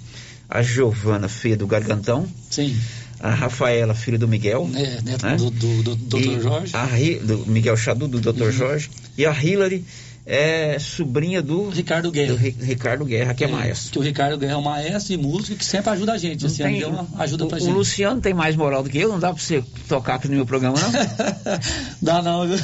[0.50, 2.28] A Giovana, filha do Gargantão.
[2.50, 2.76] Sim.
[3.20, 4.68] A Rafaela, filha do Miguel.
[4.74, 5.36] É, neto né?
[5.36, 6.42] do, do, do, Dr.
[6.42, 6.76] Jorge.
[6.76, 6.88] A,
[7.24, 8.42] do Miguel Chadu, do Dr.
[8.42, 8.52] Uhum.
[8.52, 8.90] Jorge.
[9.16, 9.86] E a Hilary,
[10.26, 12.34] é sobrinha do Ricardo Guerra.
[12.34, 13.92] Do Ricardo Guerra, que é, é, maestro.
[13.92, 16.46] Que o Ricardo Guerra é um maestro e músico que sempre ajuda a gente.
[16.46, 17.72] Esse tem, uma ajuda pra o, gente.
[17.72, 20.36] O Luciano tem mais moral do que eu, não dá pra você tocar aqui no
[20.36, 20.92] meu programa, não?
[22.02, 22.58] dá não, viu?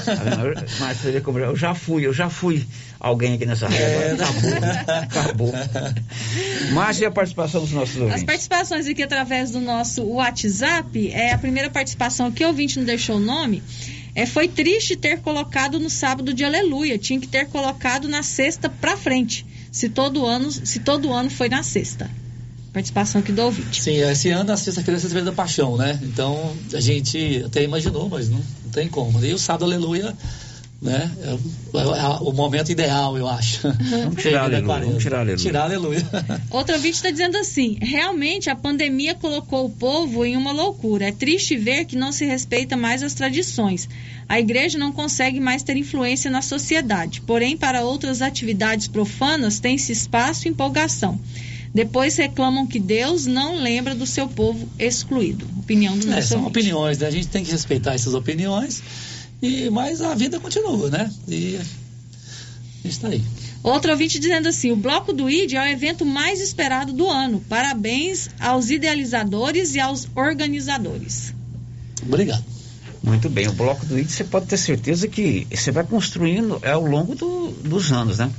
[0.79, 2.65] Mas eu já fui, eu já fui
[2.99, 3.83] alguém aqui nessa rádio.
[3.83, 4.53] É, acabou,
[5.01, 5.53] acabou.
[6.73, 8.21] Mas e a participação dos nossos ouvintes?
[8.21, 12.85] As participações aqui através do nosso WhatsApp, é a primeira participação que o ouvinte não
[12.85, 13.63] deixou o nome.
[14.17, 18.67] É, foi triste ter colocado no sábado de aleluia, tinha que ter colocado na sexta
[18.67, 19.45] para frente.
[19.71, 22.09] Se todo ano, se todo ano foi na sexta.
[22.73, 23.79] Participação aqui do ouvinte.
[23.79, 25.99] Sim, esse ano a sexta-feira é sexta da paixão, né?
[26.01, 29.23] Então a gente até imaginou, mas não, não tem como.
[29.23, 30.11] E o sábado aleluia
[30.81, 31.11] né?
[31.21, 33.61] É, é, é, o momento ideal, eu acho.
[33.63, 34.79] Vamos tirar aleluia.
[34.79, 35.37] Vamos tirar aleluia.
[35.37, 36.07] Tirar aleluia.
[36.51, 41.07] Outro ouvinte está dizendo assim: realmente a pandemia colocou o povo em uma loucura.
[41.07, 43.89] É triste ver que não se respeita mais as tradições.
[44.29, 47.21] A igreja não consegue mais ter influência na sociedade.
[47.21, 51.19] Porém, para outras atividades profanas tem-se espaço e empolgação.
[51.73, 55.47] Depois reclamam que Deus não lembra do seu povo excluído.
[55.59, 56.59] Opinião do é, nosso São ouvinte.
[56.59, 57.07] opiniões, né?
[57.07, 58.81] A gente tem que respeitar essas opiniões
[59.41, 61.11] e, mas a vida continua, né?
[61.27, 61.59] E
[62.83, 63.23] está aí.
[63.63, 67.43] Outro ouvinte dizendo assim: o Bloco do ID é o evento mais esperado do ano.
[67.49, 71.33] Parabéns aos idealizadores e aos organizadores.
[72.01, 72.43] Obrigado.
[73.03, 76.85] Muito bem, o Bloco do ID você pode ter certeza que você vai construindo ao
[76.85, 78.31] longo do, dos anos, né?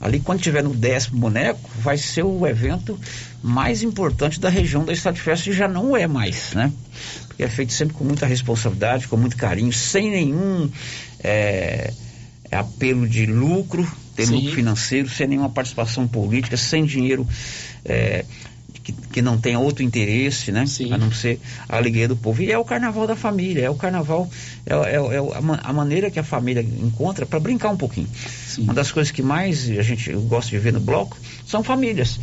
[0.00, 2.98] Ali, quando tiver no décimo boneco, vai ser o evento
[3.42, 6.70] mais importante da região da Estado de Festa e já não é mais, né?
[7.34, 10.70] Porque é feito sempre com muita responsabilidade, com muito carinho, sem nenhum
[11.18, 11.92] é,
[12.50, 14.36] apelo de lucro, ter Sim.
[14.36, 17.26] lucro financeiro, sem nenhuma participação política, sem dinheiro
[17.84, 18.24] é,
[18.84, 20.64] que, que não tenha outro interesse, né?
[20.92, 22.40] A não ser a alegria do povo.
[22.40, 24.30] E é o carnaval da família, é o carnaval,
[24.64, 28.08] é, é, é a, ma- a maneira que a família encontra para brincar um pouquinho.
[28.58, 32.20] Uma das coisas que mais a gente gosta de ver no bloco são famílias.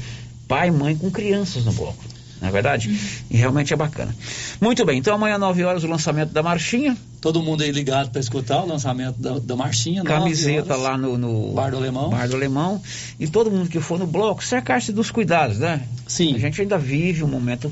[0.48, 2.02] Pai e mãe com crianças no bloco.
[2.42, 2.90] Não é verdade?
[3.30, 4.14] E realmente é bacana.
[4.60, 6.98] Muito bem, então amanhã, 9 horas, o lançamento da Marchinha.
[7.22, 10.04] Todo mundo aí ligado para escutar o lançamento da, da Marchinha.
[10.04, 10.84] Camiseta horas.
[10.84, 12.10] lá no, no Bar do Alemão.
[12.10, 12.82] Bar do Alemão.
[13.20, 15.84] E todo mundo que for no bloco, cercar-se dos cuidados, né?
[16.08, 16.34] Sim.
[16.34, 17.72] A gente ainda vive um momento,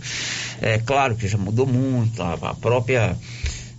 [0.61, 3.17] é claro que já mudou muito, a, a própria.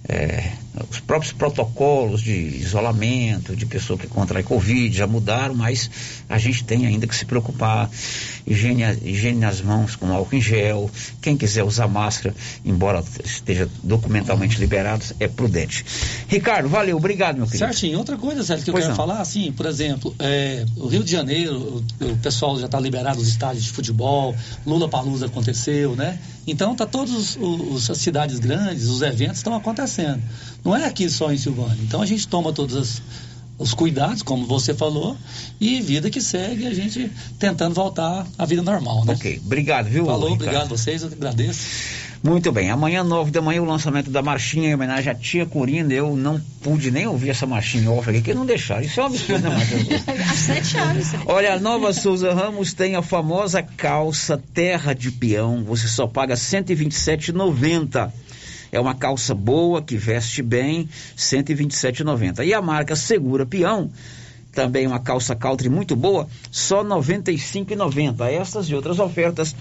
[0.09, 0.50] é,
[0.88, 5.90] os próprios protocolos de isolamento, de pessoa que contrai Covid já mudaram, mas
[6.28, 7.90] a gente tem ainda que se preocupar.
[8.46, 10.90] Higiene, higiene nas mãos com álcool em gel.
[11.20, 15.85] Quem quiser usar máscara, embora esteja documentalmente liberado, é prudente.
[16.28, 17.64] Ricardo, valeu, obrigado, meu querido.
[17.64, 17.98] Certinho.
[17.98, 19.06] Outra coisa, Sérgio, que Pois eu quero não.
[19.06, 23.20] falar, assim, por exemplo, é, o Rio de Janeiro, o, o pessoal já está liberado
[23.20, 24.35] os estádios de futebol,
[24.66, 26.18] Lula Palusa aconteceu, né?
[26.46, 30.20] Então tá todos os, os- as cidades grandes, os eventos estão acontecendo.
[30.64, 31.77] Não é aqui só em Silvânia.
[31.83, 33.03] Então a gente toma todos as-
[33.59, 35.16] os cuidados, como você falou,
[35.61, 39.12] e vida que segue, a gente tentando voltar à vida normal, né?
[39.14, 40.07] Ok, obrigado, viu?
[40.07, 40.42] Falou, Ricardo?
[40.42, 41.61] obrigado a vocês, eu agradeço.
[42.23, 45.90] Muito bem, amanhã, nove da manhã, o lançamento da marchinha em homenagem à tia Corina.
[45.92, 48.83] Eu não pude nem ouvir essa marchinha off aqui, que não deixaram.
[48.83, 49.57] Isso é um absurdo, né?
[50.31, 51.07] Às sete horas.
[51.25, 55.64] Olha, a Nova Souza Ramos tem a famosa calça terra de peão.
[55.64, 58.11] Você só paga R$ 127,90.
[58.72, 62.44] É uma calça boa, que veste bem, R$ 127,90.
[62.46, 63.90] E a marca Segura Peão,
[64.52, 68.26] também uma calça country muito boa, só R$ 95,90.
[68.28, 69.54] Essas e outras ofertas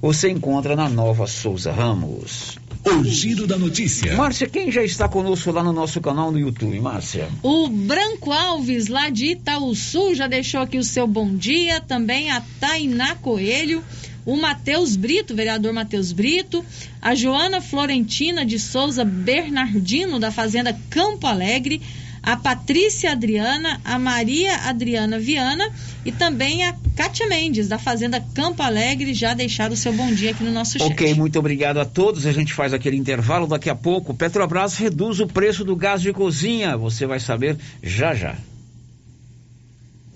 [0.00, 2.58] você encontra na Nova Souza Ramos.
[2.88, 4.16] O giro da notícia.
[4.16, 7.28] Márcia, quem já está conosco lá no nosso canal no YouTube, Márcia?
[7.42, 11.82] O Branco Alves, lá de Itaúsul, já deixou aqui o seu bom dia.
[11.82, 13.84] Também a Tainá Coelho.
[14.24, 16.64] O Matheus Brito, vereador Matheus Brito.
[17.00, 21.82] A Joana Florentina de Souza Bernardino, da Fazenda Campo Alegre.
[22.22, 25.70] A Patrícia Adriana, a Maria Adriana Viana
[26.04, 30.32] e também a Kátia Mendes, da Fazenda Campo Alegre, já deixaram o seu bom dia
[30.32, 30.90] aqui no nosso chat.
[30.90, 32.26] Ok, muito obrigado a todos.
[32.26, 34.14] A gente faz aquele intervalo daqui a pouco.
[34.14, 36.76] Petrobras reduz o preço do gás de cozinha.
[36.76, 38.36] Você vai saber já já.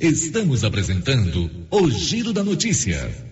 [0.01, 3.32] Estamos apresentando o giro da notícia.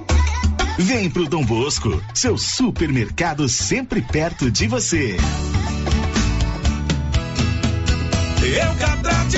[0.83, 5.15] Vem pro Dom Bosco, seu supermercado sempre perto de você.
[8.43, 9.37] Eucatrate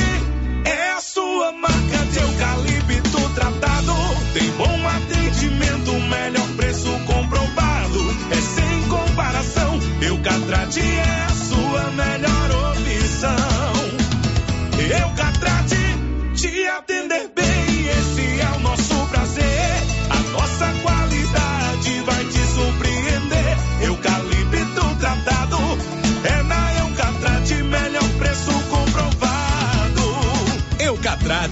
[0.64, 3.94] é a sua marca de eucalipto tratado.
[4.34, 8.00] Tem bom atendimento, melhor preço comprovado.
[8.32, 9.80] É sem comparação.
[10.02, 12.43] Eucatrate é a sua melhor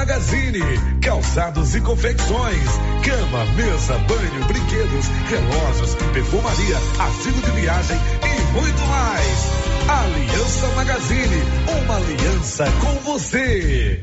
[0.00, 0.60] Magazine,
[1.02, 2.68] calçados e confecções,
[3.04, 9.50] cama, mesa, banho, brinquedos, relógios, perfumaria, artigo de viagem e muito mais.
[9.90, 11.42] Aliança Magazine,
[11.84, 14.02] uma aliança com você.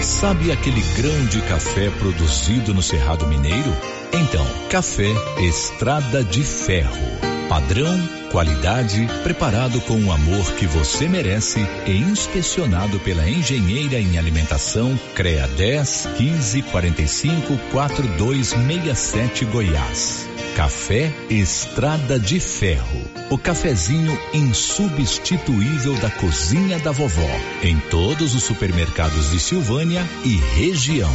[0.00, 3.76] Sabe aquele grão de café produzido no Cerrado Mineiro?
[4.12, 6.94] Então, café Estrada de Ferro.
[7.48, 7.98] Padrão,
[8.30, 15.48] qualidade, preparado com o amor que você merece e inspecionado pela engenheira em alimentação CREA
[15.48, 20.35] 10 15 45 4267 Goiás.
[20.56, 23.02] Café Estrada de Ferro.
[23.28, 27.28] O cafezinho insubstituível da cozinha da vovó.
[27.62, 31.12] Em todos os supermercados de Silvânia e região.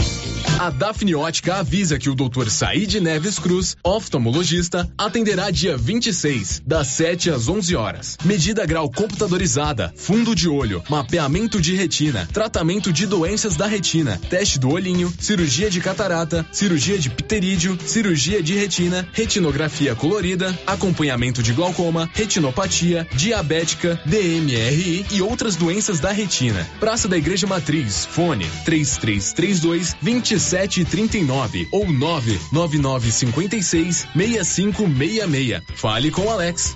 [0.59, 2.49] A Dafniótica avisa que o Dr.
[2.49, 8.17] Said Neves Cruz, oftalmologista, atenderá dia 26, das 7 às 11 horas.
[8.23, 14.59] Medida grau computadorizada, fundo de olho, mapeamento de retina, tratamento de doenças da retina, teste
[14.59, 21.53] do olhinho, cirurgia de catarata, cirurgia de pterídeo, cirurgia de retina, retinografia colorida, acompanhamento de
[21.53, 26.67] glaucoma, retinopatia, diabética, DMRI e outras doenças da retina.
[26.81, 35.61] Praça da Igreja Matriz, fone 3332 2739 ou 99956 6566.
[35.75, 36.75] Fale com Alex.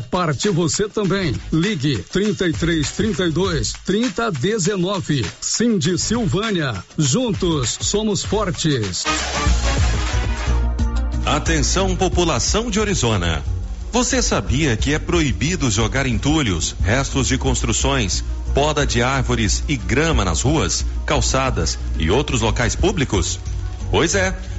[0.00, 1.34] parte você também.
[1.52, 5.26] Ligue 33 32 30 19.
[5.40, 6.82] Cindy Silvânia.
[6.96, 9.04] Juntos somos fortes.
[11.26, 13.42] Atenção, população de Orizona.
[13.92, 20.24] Você sabia que é proibido jogar entulhos, restos de construções, poda de árvores e grama
[20.24, 23.38] nas ruas, calçadas e outros locais públicos?
[23.90, 24.36] Pois é.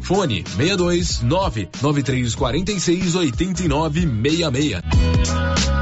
[0.00, 5.81] Fone 62 99346 8966.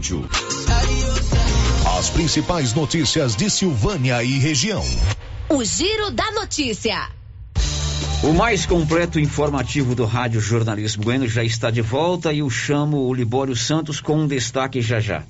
[0.00, 0.24] casamix.útil.
[1.98, 4.82] As principais notícias de Silvânia e região.
[5.48, 7.08] O Giro da Notícia.
[8.22, 13.06] O mais completo informativo do Rádio Jornalismo Bueno já está de volta e eu chamo
[13.06, 15.22] o Libório Santos com um destaque já já.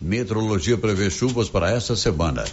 [0.00, 2.44] Meteorologia prevê chuvas para essa semana.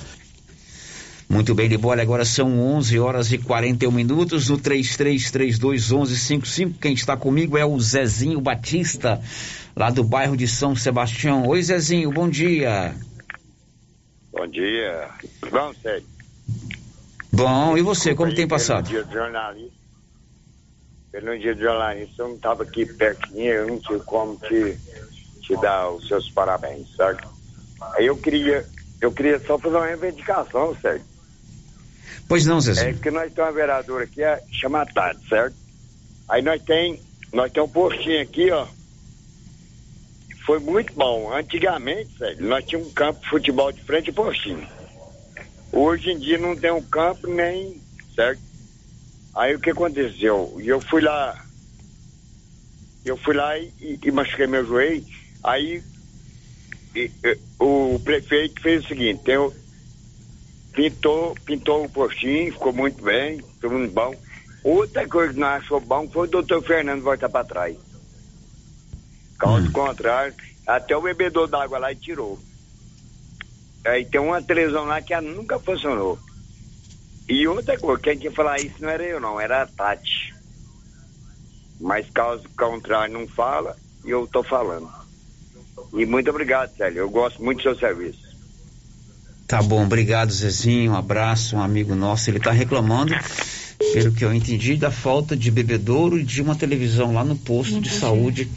[1.30, 6.76] Muito bem, Libório, agora são 11 horas e 41 minutos no 33321155.
[6.80, 9.22] Quem está comigo é o Zezinho Batista,
[9.78, 11.46] lá do bairro de São Sebastião.
[11.48, 12.96] Oi, Zezinho, bom dia.
[14.32, 15.08] Bom dia.
[15.52, 16.08] Bom, Sérgio.
[17.32, 18.90] Bom, e você, como tem passado?
[18.90, 19.78] Pelo dia do jornalista,
[21.12, 24.76] pelo dia do jornalista, eu não estava aqui pertinho, eu não tinha como te,
[25.42, 27.30] te dar os seus parabéns, certo?
[27.96, 28.66] Aí eu queria,
[29.00, 31.06] eu queria só fazer uma reivindicação, certo?
[32.28, 32.90] Pois não, Zezé.
[32.90, 35.56] É que nós temos uma vereadora aqui, é, chama Tati, certo?
[36.28, 37.00] Aí nós tem,
[37.32, 38.66] nós tem um postinho aqui, ó.
[40.48, 41.34] Foi muito bom.
[41.34, 44.66] Antigamente, nós tínhamos um campo de futebol de frente ao postinho.
[45.74, 47.82] Hoje em dia não tem um campo nem,
[48.16, 48.42] certo?
[49.36, 50.58] Aí o que aconteceu?
[50.64, 51.46] Eu fui lá,
[53.04, 55.06] eu fui lá e, e machuquei meu joelho.
[55.44, 55.84] Aí
[56.96, 59.54] e, e, o prefeito fez o seguinte, o,
[60.72, 64.16] pintou, pintou o postinho, ficou muito bem, ficou muito bom.
[64.64, 67.87] Outra coisa que não achou bom foi o doutor Fernando voltar para trás.
[69.38, 70.34] Caso contrário,
[70.66, 72.40] até o bebedor d'água lá e tirou.
[73.86, 76.20] Aí tem uma televisão lá que nunca funcionou.
[77.30, 80.34] E outra coisa, quem tinha que falar isso não era eu não, era a Tati.
[81.80, 84.90] Mas caso contrário não fala, eu tô falando.
[85.94, 87.00] E muito obrigado, Célio.
[87.00, 88.28] Eu gosto muito do seu serviço.
[89.48, 90.92] Tá bom, obrigado, Zezinho.
[90.92, 92.30] Um abraço, um amigo nosso.
[92.30, 93.14] Ele tá reclamando,
[93.94, 97.80] pelo que eu entendi, da falta de bebedouro e de uma televisão lá no posto
[97.80, 98.50] de saúde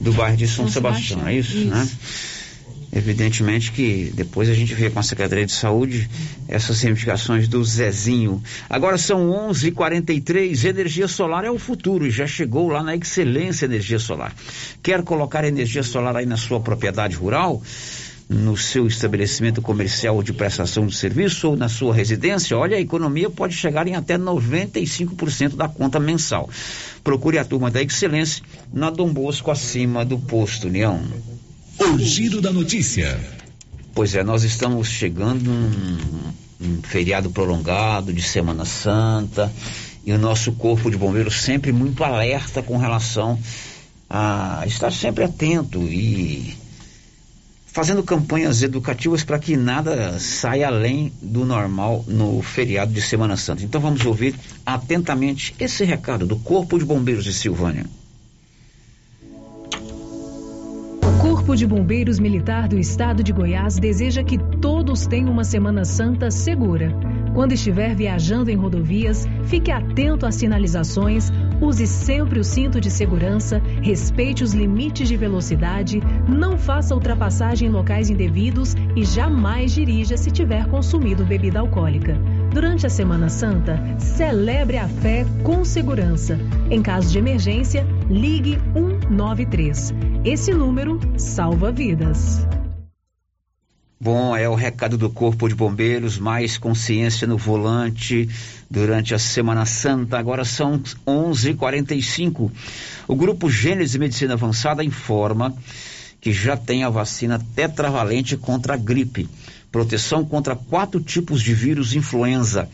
[0.00, 1.18] do bairro de São, São Sebastião.
[1.20, 1.66] Sebastião, É isso, isso.
[1.68, 1.88] né?
[2.92, 6.08] Evidentemente que depois a gente vê com a Secretaria de Saúde
[6.48, 8.42] essas reivindicações do Zezinho.
[8.70, 10.64] Agora são 11:43.
[10.64, 14.32] Energia solar é o futuro e já chegou lá na Excelência Energia Solar.
[14.82, 17.60] Quer colocar energia solar aí na sua propriedade rural?
[18.28, 22.80] No seu estabelecimento comercial ou de prestação de serviço ou na sua residência, olha, a
[22.80, 26.50] economia pode chegar em até 95% da conta mensal.
[27.04, 31.00] Procure a turma da Excelência na Dom Bosco, acima do posto União.
[31.78, 33.16] O giro da notícia.
[33.94, 39.52] Pois é, nós estamos chegando num, num feriado prolongado de Semana Santa
[40.04, 43.38] e o nosso corpo de bombeiros sempre muito alerta com relação
[44.10, 46.56] a estar sempre atento e
[47.76, 53.62] fazendo campanhas educativas para que nada saia além do normal no feriado de Semana Santa.
[53.62, 57.84] Então vamos ouvir atentamente esse recado do Corpo de Bombeiros de Silvânia.
[61.46, 66.28] Corpo de Bombeiros Militar do Estado de Goiás deseja que todos tenham uma Semana Santa
[66.28, 66.92] segura.
[67.34, 71.30] Quando estiver viajando em rodovias, fique atento às sinalizações,
[71.60, 77.70] use sempre o cinto de segurança, respeite os limites de velocidade, não faça ultrapassagem em
[77.70, 82.18] locais indevidos e jamais dirija se tiver consumido bebida alcoólica.
[82.52, 86.36] Durante a Semana Santa, celebre a fé com segurança.
[86.68, 88.58] Em caso de emergência, ligue
[89.08, 89.94] 193.
[90.24, 92.46] Esse número salva vidas.
[93.98, 98.28] Bom, é o recado do Corpo de Bombeiros, mais consciência no volante
[98.68, 100.18] durante a Semana Santa.
[100.18, 102.50] Agora são 11:45.
[103.06, 105.54] O grupo Gênesis Medicina Avançada informa
[106.20, 109.28] que já tem a vacina tetravalente contra a gripe,
[109.70, 112.68] proteção contra quatro tipos de vírus influenza,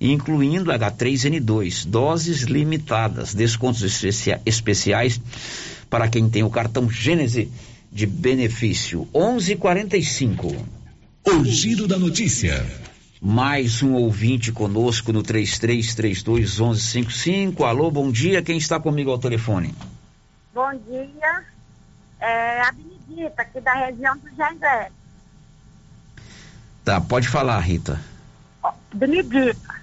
[0.00, 5.20] incluindo H3N2, doses limitadas, descontos especia especiais
[5.94, 7.48] para quem tem o cartão Gênesis
[7.92, 9.08] de benefício.
[9.14, 10.66] 11:45.
[11.24, 12.66] O giro da notícia.
[13.22, 17.62] Mais um ouvinte conosco no 3332 1155.
[17.64, 18.42] Alô, bom dia.
[18.42, 19.72] Quem está comigo ao telefone?
[20.52, 21.44] Bom dia.
[22.18, 24.90] É a Benedita, aqui da região do Jairé.
[26.84, 28.00] Tá, pode falar, Rita.
[28.92, 29.80] Benedita.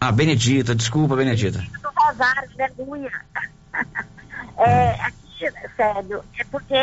[0.00, 1.60] Ah, Benedita, desculpa, Benedita.
[1.80, 3.12] Do Rosário, aleluia.
[4.58, 6.74] É, aqui, sério, é porque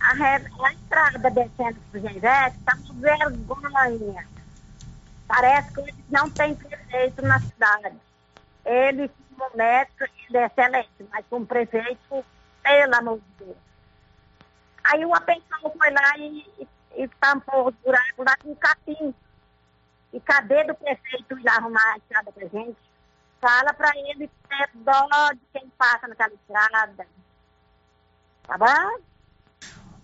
[0.00, 4.26] a, a estrada descendo pro Jairé está uma vergonha.
[5.26, 7.96] Parece que eles não têm prefeito na cidade.
[8.64, 12.24] Ele, como médico, ele é excelente, mas como prefeito,
[12.62, 13.56] pelo amor de Deus.
[14.84, 16.68] Aí uma pessoa foi lá e, e,
[17.02, 19.14] e tampou os buracos lá com capim.
[20.12, 22.85] E cadê do prefeito ir lá arrumar a estrada pra gente?
[23.46, 27.06] Fala pra ele ter dó de quem passa naquela estrada.
[28.44, 28.98] Tá bom?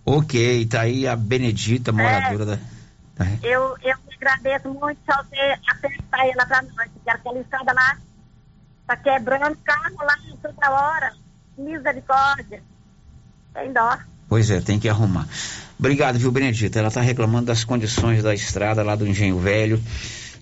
[0.05, 2.55] Ok, tá aí a Benedita, moradora da.
[2.55, 7.97] da- Eu, eu agradeço muito só você apertar ela pra nós, porque aquela estrada lá
[8.87, 11.13] tá quebrando carro lá toda hora.
[11.57, 12.63] Misericórdia.
[13.53, 13.97] Tem dó.
[14.29, 15.27] Pois é, tem que arrumar.
[15.77, 16.79] Obrigado, viu, Benedita?
[16.79, 19.83] Ela está reclamando das condições da estrada lá do Engenho Velho.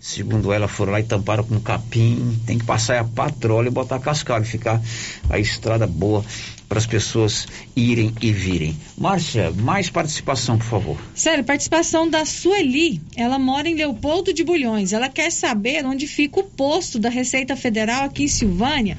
[0.01, 2.41] Segundo ela, foram lá e tamparam com capim.
[2.47, 4.81] Tem que passar a patrulha e botar cascalho, ficar
[5.29, 6.25] a estrada boa
[6.67, 8.75] para as pessoas irem e virem.
[8.97, 10.97] Márcia, mais participação, por favor.
[11.13, 12.99] Sério, participação da Sueli.
[13.15, 14.91] Ela mora em Leopoldo de Bulhões.
[14.91, 18.97] Ela quer saber onde fica o posto da Receita Federal aqui em Silvânia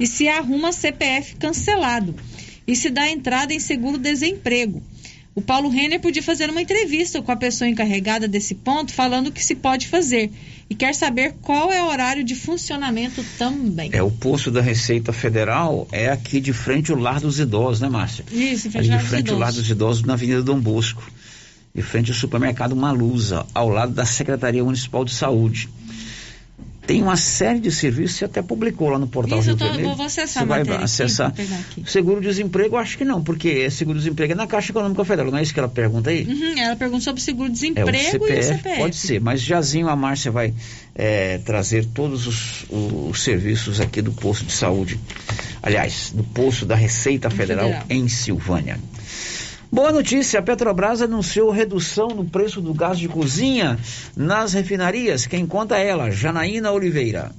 [0.00, 2.12] e se arruma CPF cancelado
[2.66, 4.82] e se dá entrada em seguro-desemprego.
[5.40, 9.32] O Paulo Renner podia fazer uma entrevista com a pessoa encarregada desse ponto, falando o
[9.32, 10.30] que se pode fazer.
[10.68, 13.88] E quer saber qual é o horário de funcionamento também.
[13.90, 17.88] É o posto da Receita Federal é aqui de frente ao Lar dos Idosos, né,
[17.88, 18.22] Márcia?
[18.30, 21.10] Isso, em frente de frente ao Lar dos Idosos, na Avenida Dom Bosco.
[21.74, 25.70] De frente ao supermercado Malusa, ao lado da Secretaria Municipal de Saúde.
[26.90, 29.64] Tem uma série de serviços, você até publicou lá no portal Isso, Rio eu tô-
[29.72, 29.94] Vermelho.
[29.96, 31.32] vou acessar Você vai acessar.
[31.86, 35.58] Seguro-desemprego, acho que não, porque seguro-desemprego é na Caixa Econômica Federal, não é isso que
[35.60, 36.24] ela pergunta aí?
[36.26, 38.78] Uhum, ela pergunta sobre É, o seguro-desemprego e o CPF, CPF.
[38.78, 40.52] pode ser, mas jazinho a Márcia vai
[40.94, 44.98] é, trazer todos os, os serviços aqui do posto de saúde.
[45.62, 47.86] Aliás, do posto da Receita Federal, Federal.
[47.90, 48.78] em Silvânia.
[49.72, 53.78] Boa notícia, a Petrobras anunciou redução no preço do gás de cozinha
[54.16, 55.26] nas refinarias.
[55.26, 57.30] Quem conta é ela, Janaína Oliveira.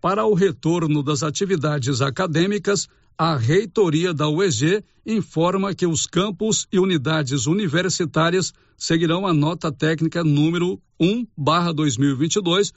[0.00, 2.88] Para o retorno das atividades acadêmicas,
[3.18, 10.24] a reitoria da UEG informa que os campos e unidades universitárias seguirão a nota técnica
[10.24, 12.72] número 1/2022,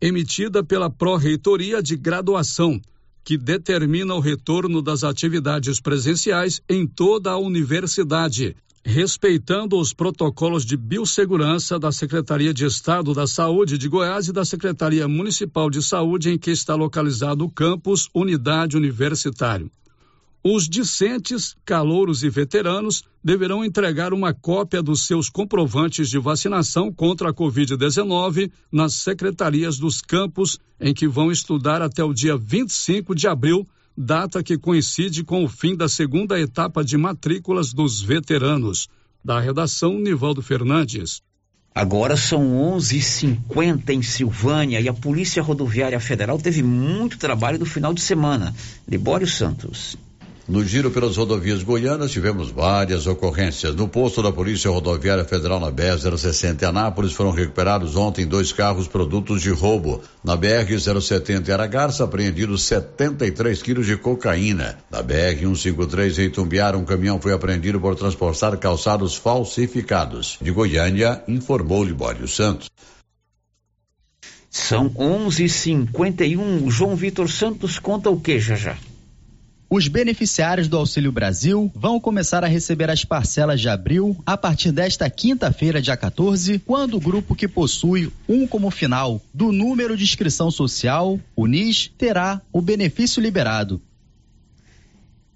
[0.00, 2.80] emitida pela Pró-Reitoria de Graduação
[3.24, 8.54] que determina o retorno das atividades presenciais em toda a universidade,
[8.84, 14.44] respeitando os protocolos de biossegurança da Secretaria de Estado da Saúde de Goiás e da
[14.44, 19.70] Secretaria Municipal de Saúde em que está localizado o campus Unidade Universitário.
[20.46, 27.30] Os discentes, calouros e veteranos deverão entregar uma cópia dos seus comprovantes de vacinação contra
[27.30, 33.26] a Covid-19 nas secretarias dos campos em que vão estudar até o dia 25 de
[33.26, 33.66] abril,
[33.96, 38.88] data que coincide com o fim da segunda etapa de matrículas dos veteranos.
[39.24, 41.22] Da redação, Nivaldo Fernandes.
[41.74, 47.92] Agora são 11h50 em Silvânia e a Polícia Rodoviária Federal teve muito trabalho no final
[47.92, 48.54] de semana.
[48.86, 49.96] Libório Santos.
[50.46, 53.74] No giro pelas rodovias goianas, tivemos várias ocorrências.
[53.74, 58.86] No posto da Polícia Rodoviária Federal na BR-060 em Anápolis, foram recuperados ontem dois carros
[58.86, 60.02] produtos de roubo.
[60.22, 64.76] Na BR-070 em Aragarça, apreendidos 73 quilos de cocaína.
[64.90, 70.36] Na BR-153 em Itumbiara, um caminhão foi apreendido por transportar calçados falsificados.
[70.42, 72.68] De Goiânia, informou Libório Santos.
[74.50, 76.70] São 11:51.
[76.70, 78.76] João Vitor Santos conta o que já já?
[79.76, 84.70] Os beneficiários do Auxílio Brasil vão começar a receber as parcelas de abril a partir
[84.70, 90.04] desta quinta-feira, dia 14, quando o grupo que possui um como final do número de
[90.04, 93.82] inscrição social, o NIS, terá o benefício liberado.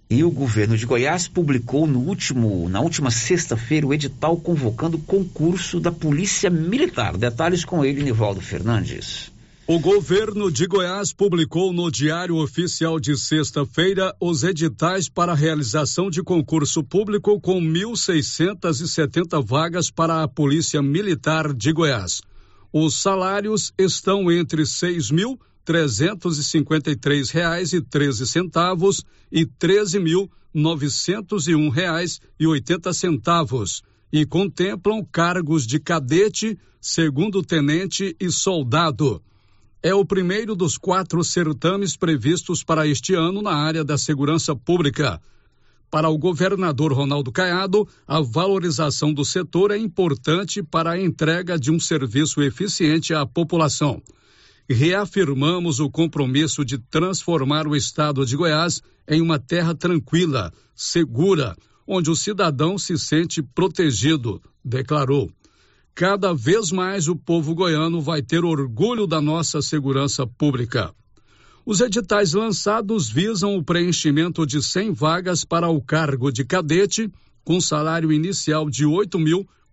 [0.09, 5.81] E o governo de Goiás publicou no último, na última sexta-feira o edital convocando concurso
[5.81, 7.17] da Polícia Militar.
[7.17, 9.33] Detalhes com ele, Nivaldo Fernandes.
[9.71, 16.09] O governo de Goiás publicou no Diário Oficial de sexta-feira os editais para a realização
[16.09, 22.23] de concurso público com 1.670 vagas para a Polícia Militar de Goiás.
[22.73, 24.65] Os salários estão entre
[25.11, 27.75] mil trezentos e cinquenta três reais
[34.11, 39.23] e contemplam cargos de cadete, segundo tenente e soldado
[39.83, 45.21] é o primeiro dos quatro certames previstos para este ano na área da segurança pública.
[45.91, 51.71] Para o governador Ronaldo Caiado, a valorização do setor é importante para a entrega de
[51.71, 54.03] um serviço eficiente à população.
[54.69, 61.57] Reafirmamos o compromisso de transformar o estado de Goiás em uma terra tranquila, segura,
[61.87, 65.31] onde o cidadão se sente protegido, declarou.
[65.99, 70.95] Cada vez mais o povo goiano vai ter orgulho da nossa segurança pública.
[71.67, 77.11] Os editais lançados visam o preenchimento de 100 vagas para o cargo de cadete,
[77.43, 78.93] com salário inicial de R$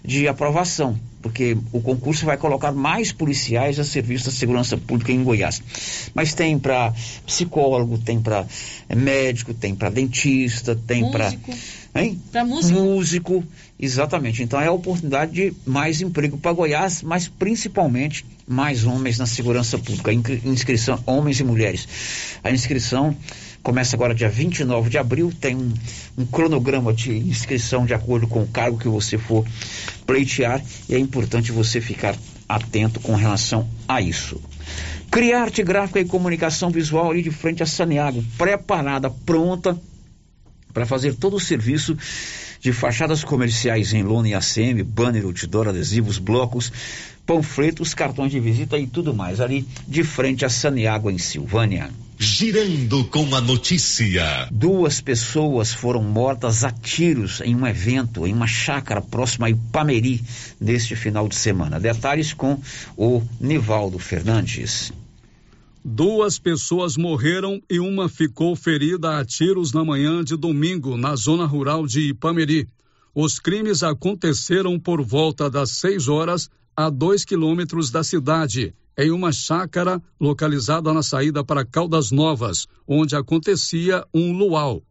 [0.04, 5.24] de aprovação, porque o concurso vai colocar mais policiais a serviço da segurança pública em
[5.24, 5.62] Goiás.
[6.14, 6.94] Mas tem para
[7.26, 8.46] psicólogo, tem para
[8.90, 11.34] é, médico, tem para dentista, tem para
[11.96, 12.22] Hein?
[12.32, 12.80] Para músico.
[12.80, 13.44] Músico,
[13.80, 14.44] exatamente.
[14.44, 19.78] Então é a oportunidade de mais emprego para Goiás, mas principalmente mais homens na segurança
[19.78, 20.14] pública.
[20.14, 21.88] Inscrição, homens e mulheres.
[22.44, 23.16] A inscrição
[23.64, 25.74] começa agora dia 29 de abril, tem um,
[26.18, 29.46] um cronograma de inscrição de acordo com o cargo que você for
[30.06, 32.16] pleitear e é importante você ficar
[32.48, 34.42] atento com relação a isso.
[35.12, 39.80] Criar arte gráfica e comunicação visual ali de frente a Saniago, preparada, pronta
[40.74, 41.98] para fazer todo o serviço
[42.60, 46.72] de fachadas comerciais em lona e ACM, banner, outdoor, adesivos, blocos,
[47.26, 51.90] panfletos, cartões de visita e tudo mais, ali de frente a Saniágua, em Silvânia.
[52.22, 54.50] Girando com a notícia.
[54.52, 60.22] Duas pessoas foram mortas a tiros em um evento, em uma chácara próxima a Ipameri,
[60.60, 61.80] neste final de semana.
[61.80, 62.62] Detalhes com
[62.98, 64.92] o Nivaldo Fernandes.
[65.82, 71.46] Duas pessoas morreram e uma ficou ferida a tiros na manhã de domingo, na zona
[71.46, 72.68] rural de Ipameri.
[73.16, 79.32] Os crimes aconteceram por volta das seis horas a dois quilômetros da cidade, em uma
[79.32, 84.84] chácara localizada na saída para Caldas Novas, onde acontecia um luau.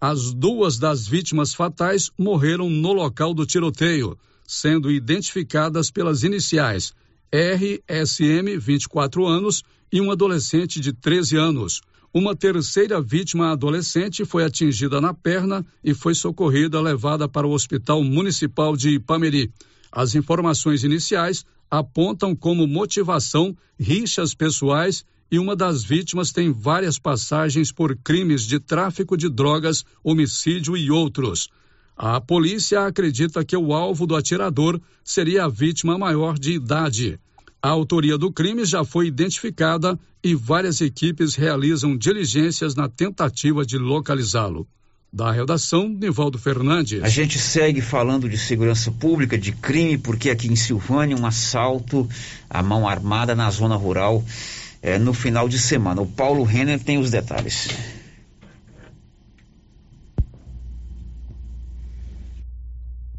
[0.00, 6.92] As duas das vítimas fatais morreram no local do tiroteio, sendo identificadas pelas iniciais
[7.32, 11.80] RSM, 24 anos, e um adolescente de 13 anos.
[12.12, 18.02] Uma terceira vítima adolescente foi atingida na perna e foi socorrida levada para o Hospital
[18.02, 19.52] Municipal de Ipameri.
[19.90, 27.72] As informações iniciais apontam como motivação rixas pessoais e uma das vítimas tem várias passagens
[27.72, 31.48] por crimes de tráfico de drogas, homicídio e outros.
[31.96, 37.18] A polícia acredita que o alvo do atirador seria a vítima maior de idade.
[37.62, 43.78] A autoria do crime já foi identificada e várias equipes realizam diligências na tentativa de
[43.78, 44.66] localizá-lo.
[45.14, 47.00] Da redação, Nivaldo Fernandes.
[47.00, 52.08] A gente segue falando de segurança pública, de crime, porque aqui em Silvânia, um assalto
[52.50, 54.24] à mão armada na zona rural
[54.82, 56.02] é, no final de semana.
[56.02, 57.68] O Paulo Renner tem os detalhes.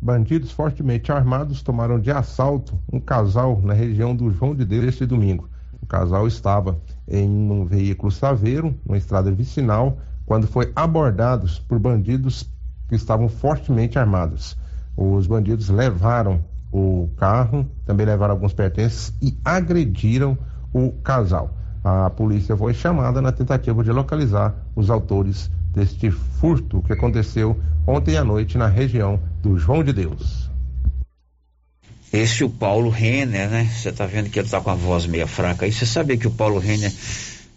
[0.01, 5.05] Bandidos fortemente armados tomaram de assalto um casal na região do João de Deus este
[5.05, 5.47] domingo.
[5.81, 6.77] O casal estava
[7.07, 12.49] em um veículo saveiro, uma estrada vicinal, quando foi abordados por bandidos
[12.87, 14.57] que estavam fortemente armados.
[14.95, 20.37] Os bandidos levaram o carro, também levaram alguns pertences e agrediram
[20.73, 21.51] o casal.
[21.83, 28.17] A polícia foi chamada na tentativa de localizar os autores deste furto que aconteceu ontem
[28.17, 30.49] à noite na região do João de Deus.
[32.11, 33.65] Esse é o Paulo Renner, né?
[33.65, 35.71] Você está vendo que ele está com a voz meio fraca aí.
[35.71, 36.91] Você sabia que o Paulo Renner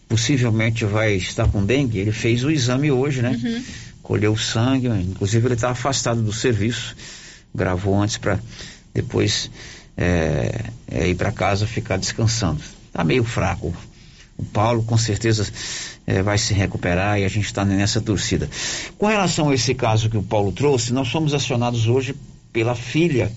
[0.09, 1.99] possivelmente vai estar com dengue?
[1.99, 3.39] Ele fez o exame hoje, né?
[3.43, 3.65] Uhum.
[4.03, 6.97] Colheu sangue, inclusive ele está afastado do serviço.
[7.55, 8.39] Gravou antes para
[8.95, 9.51] depois
[9.97, 12.61] é, é, ir para casa ficar descansando.
[12.87, 13.75] Está meio fraco.
[14.37, 15.47] O Paulo com certeza
[16.07, 18.49] é, vai se recuperar e a gente está nessa torcida.
[18.97, 22.15] Com relação a esse caso que o Paulo trouxe, nós fomos acionados hoje
[22.53, 23.31] pela filha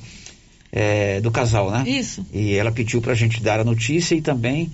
[1.21, 1.83] do casal, né?
[1.85, 2.25] Isso.
[2.31, 4.71] E ela pediu para a gente dar a notícia e também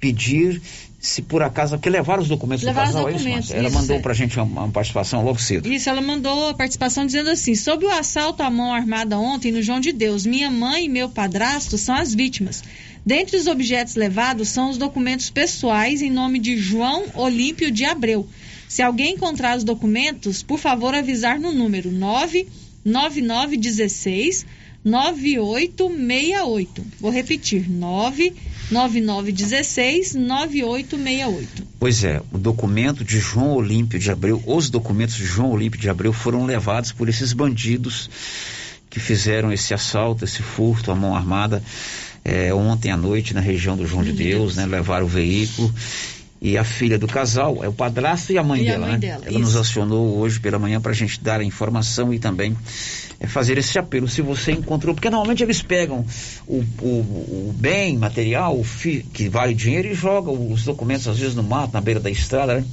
[0.00, 0.60] pedir
[1.06, 3.68] se por acaso, porque levaram os documentos levaram do casal, os documentos, é isso, Ela
[3.68, 4.00] isso, mandou é.
[4.00, 5.72] para a gente uma, uma, participação logo cedo.
[5.72, 9.62] Isso, ela mandou a participação dizendo assim, sobre o assalto à mão armada ontem no
[9.62, 12.64] João de Deus, minha mãe e meu padrasto são as vítimas.
[13.04, 18.28] Dentre os objetos levados são os documentos pessoais em nome de João Olímpio de Abreu.
[18.68, 24.44] Se alguém encontrar os documentos, por favor avisar no número 99916
[24.86, 26.86] 9868.
[27.00, 31.66] Vou repetir, 99916 9868.
[31.78, 35.90] Pois é, o documento de João Olímpio de Abreu, os documentos de João Olímpio de
[35.90, 38.08] Abreu foram levados por esses bandidos
[38.88, 41.62] que fizeram esse assalto, esse furto à mão armada
[42.24, 44.66] é, ontem à noite na região do João de Deus, né?
[44.66, 45.72] Levaram o veículo
[46.40, 48.92] e a filha do casal, é o padrasto e a mãe E a dela, mãe
[48.94, 48.98] né?
[48.98, 49.38] dela, Ela isso.
[49.40, 52.56] nos acionou hoje pela manhã para a gente dar a informação e também
[53.18, 54.08] é, fazer esse apelo.
[54.08, 56.04] Se você encontrou, porque normalmente eles pegam
[56.46, 56.86] o, o,
[57.48, 61.42] o bem material o fi- que vale dinheiro e jogam os documentos às vezes no
[61.42, 62.64] mato, na beira da estrada, né?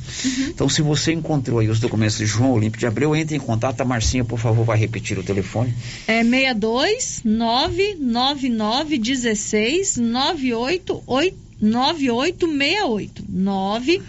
[0.50, 3.82] Então, se você encontrou aí os documentos de João Olímpio de Abreu, entre em contato.
[3.82, 5.74] A Marcinha, por favor, vai repetir o telefone.
[6.08, 11.04] É 62 999 16 98
[11.62, 14.02] 9868 999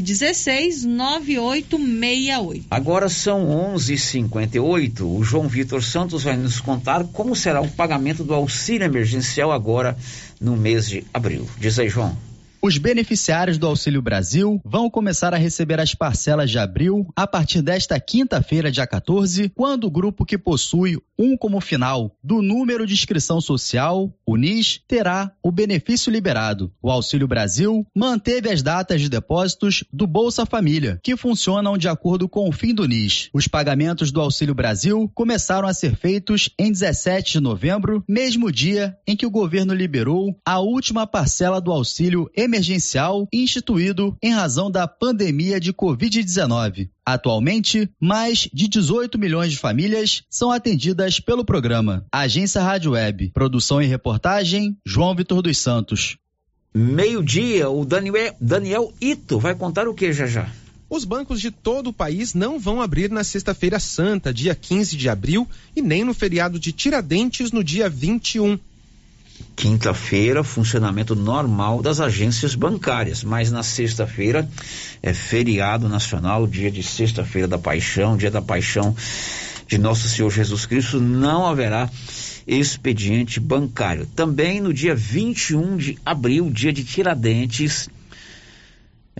[0.00, 2.64] 16 9868.
[2.70, 5.02] Agora são 11h58.
[5.02, 9.98] O João Vitor Santos vai nos contar como será o pagamento do auxílio emergencial agora
[10.40, 11.46] no mês de abril.
[11.58, 12.16] Diz aí, João.
[12.60, 17.62] Os beneficiários do Auxílio Brasil vão começar a receber as parcelas de abril a partir
[17.62, 22.94] desta quinta-feira, dia 14, quando o grupo que possui um como final do número de
[22.94, 26.72] inscrição social, o NIS, terá o benefício liberado.
[26.82, 32.28] O Auxílio Brasil manteve as datas de depósitos do Bolsa Família, que funcionam de acordo
[32.28, 33.30] com o fim do NIS.
[33.32, 38.96] Os pagamentos do Auxílio Brasil começaram a ser feitos em 17 de novembro, mesmo dia
[39.06, 44.88] em que o governo liberou a última parcela do auxílio emergencial instituído em razão da
[44.88, 46.88] pandemia de Covid-19.
[47.04, 52.04] Atualmente, mais de 18 milhões de famílias são atendidas pelo programa.
[52.10, 53.30] Agência Rádio Web.
[53.32, 56.16] Produção e reportagem, João Vitor dos Santos.
[56.74, 60.50] Meio-dia, o Daniel, Daniel Ito vai contar o que já já?
[60.90, 65.08] Os bancos de todo o país não vão abrir na Sexta-feira Santa, dia 15 de
[65.08, 65.46] abril,
[65.76, 68.58] e nem no feriado de Tiradentes, no dia 21.
[69.58, 74.48] Quinta-feira, funcionamento normal das agências bancárias, mas na sexta-feira
[75.02, 78.94] é feriado nacional, dia de Sexta-feira da Paixão, dia da Paixão
[79.66, 81.90] de Nosso Senhor Jesus Cristo, não haverá
[82.46, 84.06] expediente bancário.
[84.14, 87.88] Também no dia 21 de abril, dia de Tiradentes,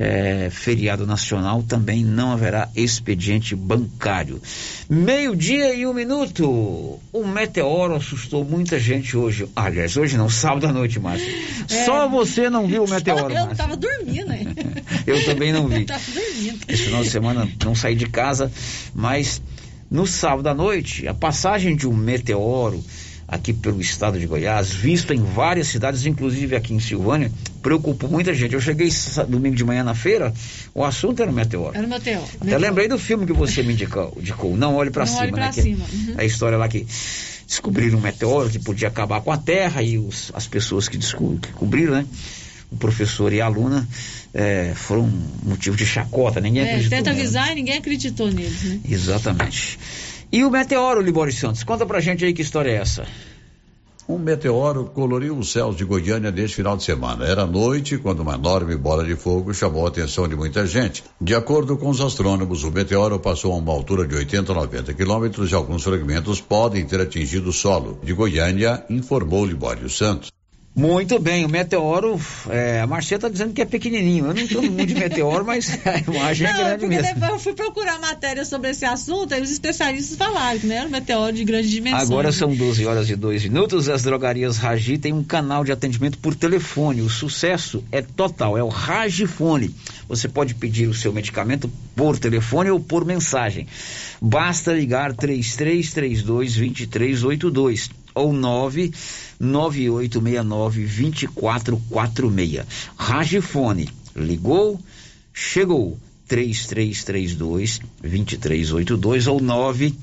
[0.00, 4.40] é, feriado nacional, também não haverá expediente bancário.
[4.88, 7.00] Meio-dia e um minuto.
[7.12, 9.48] O meteoro assustou muita gente hoje.
[9.56, 11.28] Aliás, hoje não, sábado à noite, Márcio.
[11.68, 11.84] É.
[11.84, 13.56] Só você não viu o meteoro, Eu Márcio.
[13.56, 14.46] tava dormindo, hein?
[15.04, 15.80] Eu também não vi.
[15.82, 16.58] Eu tava dormindo.
[16.68, 18.52] Esse final de semana não saí de casa,
[18.94, 19.42] mas
[19.90, 22.84] no sábado à noite, a passagem de um meteoro
[23.26, 27.30] aqui pelo estado de Goiás, visto em várias cidades, inclusive aqui em Silvânia,
[27.68, 28.54] preocupou muita gente.
[28.54, 28.88] Eu cheguei
[29.28, 30.32] domingo de manhã na feira,
[30.74, 31.76] o assunto era o meteoro.
[31.76, 32.24] Era o meteoro.
[32.40, 35.32] Até lembrei do filme que você me indicou, indicou Não Olhe Pra Não Cima, Olhe
[35.32, 35.52] Pra né?
[35.52, 36.14] Cima, uhum.
[36.16, 36.86] A história lá que
[37.46, 41.52] descobriram um meteoro que podia acabar com a Terra e os- as pessoas que, que
[41.52, 42.06] cobriram, né?
[42.70, 43.86] O professor e a aluna
[44.32, 45.10] eh, foram
[45.42, 48.80] motivo de chacota, ninguém É, acreditou tenta avisar e ninguém acreditou neles, né?
[48.88, 49.78] Exatamente.
[50.32, 51.62] E o meteoro, Libório Santos?
[51.64, 53.06] Conta pra gente aí que história é essa.
[54.08, 57.26] Um meteoro coloriu os céus de Goiânia neste final de semana.
[57.26, 61.04] Era noite quando uma enorme bola de fogo chamou a atenção de muita gente.
[61.20, 64.94] De acordo com os astrônomos, o meteoro passou a uma altura de 80 a 90
[64.94, 67.98] quilômetros e alguns fragmentos podem ter atingido o solo.
[68.02, 70.37] De Goiânia, informou Libório Santos.
[70.78, 74.26] Muito bem, o meteoro, é, a Marcia tá dizendo que é pequenininho.
[74.26, 77.24] Eu não entendo muito de meteoro, mas a imagem é Não, grande porque mesmo.
[77.24, 80.90] eu fui procurar matéria sobre esse assunto e os especialistas falaram que não era um
[80.90, 82.00] meteoro de grande dimensão.
[82.00, 83.88] Agora são 12 horas e 2 minutos.
[83.88, 87.02] As drogarias Ragi têm um canal de atendimento por telefone.
[87.02, 89.74] O sucesso é total, é o Ragifone.
[90.08, 93.66] Você pode pedir o seu medicamento por telefone ou por mensagem.
[94.22, 102.66] Basta ligar 3332 2382 ou 99869 2446.
[102.96, 103.88] Ragifone.
[104.16, 104.80] Ligou,
[105.32, 105.96] chegou.
[106.28, 109.94] 3332 2382 ou 9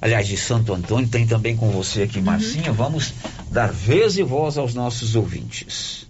[0.00, 2.72] aliás, de Santo Antônio, tem também com você aqui, Marcinha.
[2.72, 3.14] Vamos
[3.50, 6.09] dar vez e voz aos nossos ouvintes.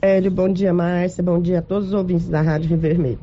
[0.00, 1.24] Hélio, bom dia, Márcia.
[1.24, 3.18] Bom dia a todos os ouvintes da Rádio Rio Vermelho.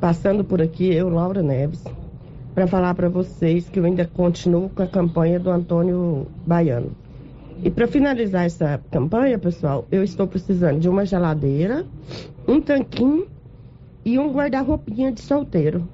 [0.00, 1.84] Passando por aqui, eu, Laura Neves,
[2.54, 6.92] para falar para vocês que eu ainda continuo com a campanha do Antônio Baiano.
[7.62, 11.84] E para finalizar essa campanha, pessoal, eu estou precisando de uma geladeira,
[12.48, 13.26] um tanquinho
[14.02, 15.86] e um guarda-roupinha de solteiro.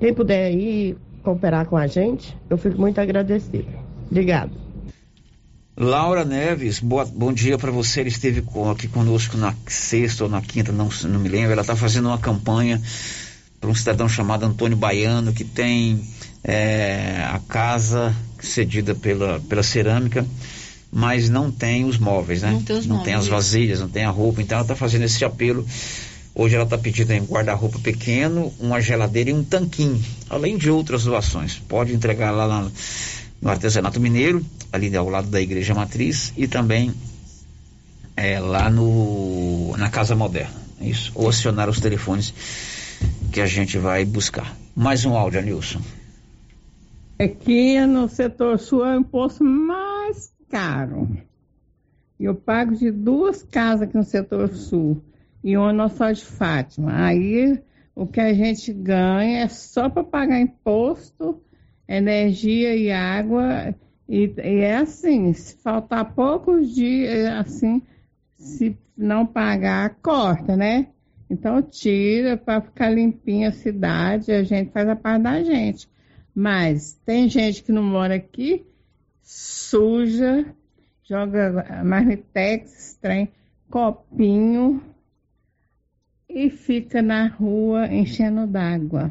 [0.00, 3.70] Quem puder aí cooperar com a gente, eu fico muito agradecida.
[4.10, 4.65] Obrigada.
[5.76, 8.00] Laura Neves, boa- bom dia para você.
[8.00, 11.52] Ela esteve co- aqui conosco na sexta ou na quinta, não, não me lembro.
[11.52, 12.80] Ela está fazendo uma campanha
[13.60, 16.00] para um cidadão chamado Antônio Baiano, que tem
[16.42, 20.26] é, a casa cedida pela, pela cerâmica,
[20.90, 22.52] mas não tem os móveis, né?
[22.52, 23.30] Não tem os móveis, as isso.
[23.30, 24.40] vasilhas, não tem a roupa.
[24.40, 25.66] Então ela está fazendo esse apelo
[26.38, 29.98] Hoje ela está pedindo um guarda-roupa pequeno, uma geladeira e um tanquinho,
[30.28, 31.58] além de outras doações.
[31.66, 32.70] Pode entregar lá na,
[33.40, 36.92] no Artesanato Mineiro, ali ao lado da Igreja Matriz, e também
[38.16, 40.54] é, lá no, na Casa Moderna.
[40.80, 41.12] É isso.
[41.14, 42.32] Ou acionar os telefones
[43.32, 44.56] que a gente vai buscar.
[44.74, 45.80] Mais um áudio, Nilson.
[47.18, 51.08] Aqui no setor sul é o imposto mais caro.
[52.18, 55.02] Eu pago de duas casas aqui no setor sul
[55.42, 57.06] e uma Nossa de Fátima.
[57.06, 57.58] Aí
[57.94, 61.40] o que a gente ganha é só para pagar imposto,
[61.88, 63.74] energia e água.
[64.08, 67.82] E, e, é assim, se faltar poucos dias, é assim,
[68.36, 70.88] se não pagar, corta, né?
[71.28, 75.88] Então tira para ficar limpinha a cidade, a gente faz a parte da gente.
[76.34, 78.64] Mas tem gente que não mora aqui,
[79.22, 80.46] suja,
[81.02, 83.28] joga marmitex, trem,
[83.70, 84.82] copinho,
[86.28, 89.10] e fica na rua enchendo d'água.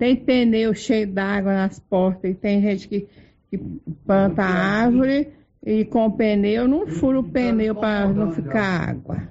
[0.00, 3.06] Tem pneu cheio d'água nas portas e tem gente que,
[3.50, 3.58] que
[4.06, 5.28] planta árvore
[5.62, 9.28] e com pneu não fura o pneu para não ficar água.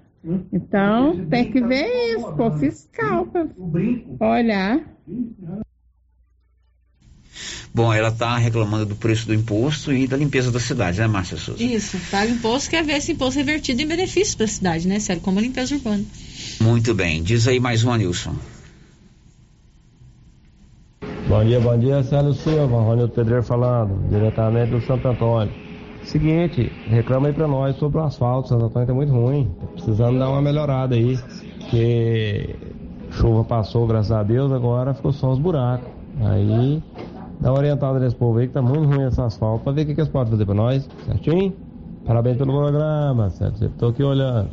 [0.54, 4.80] Então tem que ver isso, pô, fiscal para olhar.
[7.74, 11.38] Bom, ela está reclamando do preço do imposto e da limpeza da cidade, né, Márcia
[11.38, 11.64] Souza?
[11.64, 15.20] Isso, paga imposto, quer ver esse imposto revertido em benefícios para a cidade, né, Sério?
[15.24, 16.06] Como a limpeza urbana.
[16.62, 17.24] Muito bem.
[17.24, 18.36] Diz aí mais um, Anilson.
[21.30, 25.54] Bom dia, bom dia, Célio Silva, Ronildo Pedreiro falando, diretamente do Santo Antônio.
[26.02, 30.28] Seguinte, reclama aí pra nós sobre o asfalto, Santo Antônio tá muito ruim, precisando dar
[30.28, 31.20] uma melhorada aí,
[31.60, 32.56] porque
[33.12, 35.88] chuva passou, graças a Deus, agora ficou só os buracos.
[36.20, 36.82] Aí
[37.40, 39.86] dá uma orientada nesse povo aí que tá muito ruim esse asfalto, pra ver o
[39.86, 41.54] que, que eles podem fazer pra nós, certinho?
[42.08, 43.70] Parabéns pelo programa, certo?
[43.78, 44.50] Tô aqui olhando,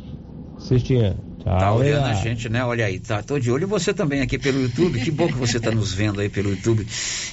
[0.58, 1.25] assistindo.
[1.46, 2.64] Tá olhando a gente, né?
[2.64, 3.22] Olha aí, tá.
[3.22, 4.98] Tô de olho você também aqui pelo YouTube.
[5.00, 6.84] Que bom que você está nos vendo aí pelo YouTube.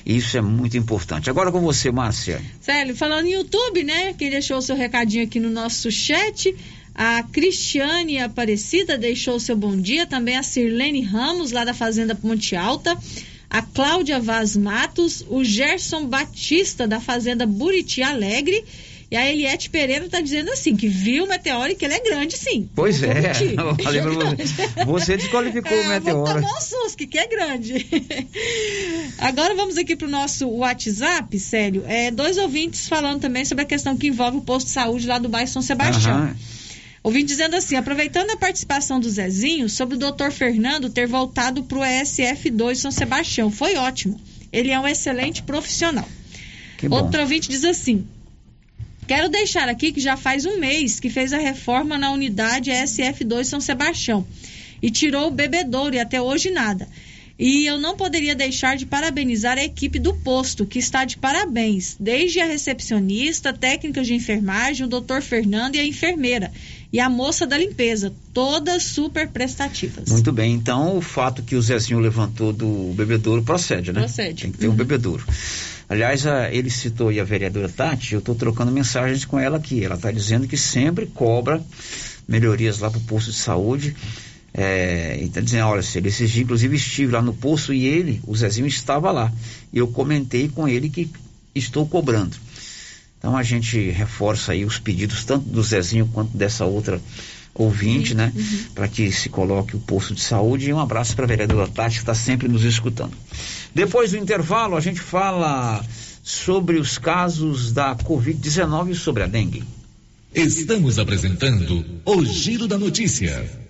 [0.06, 1.32] Isso é muito importante.
[1.32, 2.40] Agora com você, Márcia.
[2.62, 4.14] Célio, falando em YouTube, né?
[4.14, 6.56] Quem deixou o seu recadinho aqui no nosso chat.
[6.94, 10.06] A Cristiane Aparecida deixou o seu bom dia.
[10.06, 12.96] Também a Sirlene Ramos, lá da Fazenda Ponte Alta.
[13.50, 15.26] A Cláudia Vaz Matos.
[15.28, 18.64] O Gerson Batista, da Fazenda Buriti Alegre
[19.14, 22.00] e a Eliette Pereira está dizendo assim, que viu o meteoro e que ele é
[22.00, 22.68] grande, sim.
[22.74, 23.32] Pois é.
[23.84, 24.68] Falei você.
[24.88, 26.24] você desqualificou é, o meteoro.
[26.24, 27.86] Vamos tomar um susto, que é grande.
[29.20, 31.84] Agora vamos aqui para o nosso WhatsApp, sério.
[31.86, 35.20] É, dois ouvintes falando também sobre a questão que envolve o posto de saúde lá
[35.20, 36.16] do bairro São Sebastião.
[36.16, 36.36] Aham.
[37.04, 41.78] Ouvindo dizendo assim, aproveitando a participação do Zezinho, sobre o doutor Fernando ter voltado para
[41.78, 43.52] o ESF2 São Sebastião.
[43.52, 44.20] Foi ótimo.
[44.52, 46.10] Ele é um excelente profissional.
[46.90, 48.08] Outro ouvinte diz assim:
[49.08, 53.46] Quero deixar aqui que já faz um mês que fez a reforma na unidade SF2
[53.46, 54.26] São Sebastião
[54.82, 56.88] e tirou o bebedouro e até hoje nada.
[57.38, 61.96] E eu não poderia deixar de parabenizar a equipe do posto, que está de parabéns,
[62.00, 66.52] desde a recepcionista, técnica de enfermagem, o doutor Fernando e a enfermeira,
[66.92, 70.10] e a moça da limpeza, todas super prestativas.
[70.10, 74.02] Muito bem, então o fato que o Zezinho levantou do bebedouro procede, né?
[74.02, 74.44] Procede.
[74.44, 74.74] Tem que ter uhum.
[74.74, 75.26] um bebedouro.
[75.88, 79.84] Aliás, a, ele citou aí a vereadora Tati, eu estou trocando mensagens com ela aqui.
[79.84, 81.64] Ela está dizendo que sempre cobra
[82.28, 83.96] melhorias lá para o posto de saúde.
[84.54, 88.22] É, e está dizendo, olha, se esses dias, inclusive, estive lá no posto e ele,
[88.26, 89.32] o Zezinho, estava lá.
[89.72, 91.10] E eu comentei com ele que
[91.56, 92.38] estou cobrando.
[93.18, 97.02] Então a gente reforça aí os pedidos, tanto do Zezinho quanto dessa outra
[97.54, 98.32] ouvinte, né?
[98.36, 98.60] Uhum.
[98.74, 100.70] Para que se coloque o posto de saúde.
[100.70, 103.14] E um abraço para a vereadora Tati, que está sempre nos escutando.
[103.74, 105.84] Depois do intervalo, a gente fala
[106.24, 109.64] sobre os casos da Covid-19 e sobre a dengue.
[110.34, 113.63] Estamos apresentando o Giro da Notícia.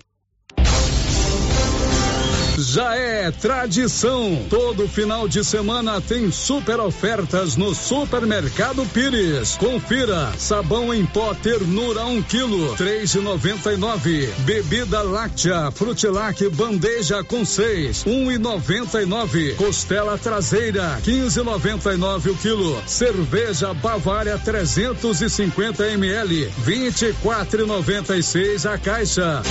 [2.74, 4.48] Já é tradição.
[4.50, 9.56] Todo final de semana tem super ofertas no Supermercado Pires.
[9.58, 14.28] Confira: sabão em pó ternura 1 um quilo, três noventa e nove.
[14.40, 19.54] Bebida láctea Frutilac bandeja com seis, um e noventa e nove.
[19.54, 22.82] Costela traseira, quinze e noventa e nove o quilo.
[22.88, 29.44] Cerveja Bavária 350 ml, vinte e quatro e noventa e seis a caixa.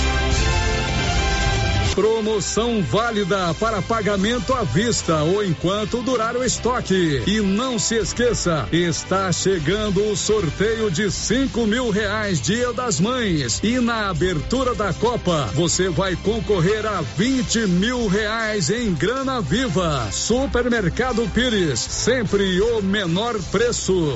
[1.95, 7.21] Promoção válida para pagamento à vista ou enquanto durar o estoque.
[7.27, 13.59] E não se esqueça, está chegando o sorteio de cinco mil reais Dia das Mães.
[13.63, 20.07] E na abertura da Copa, você vai concorrer a 20 mil reais em grana viva.
[20.11, 24.15] Supermercado Pires, sempre o menor preço.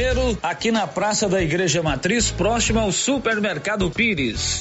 [0.41, 4.59] aqui na Praça da Igreja Matriz, próximo ao Supermercado Pires.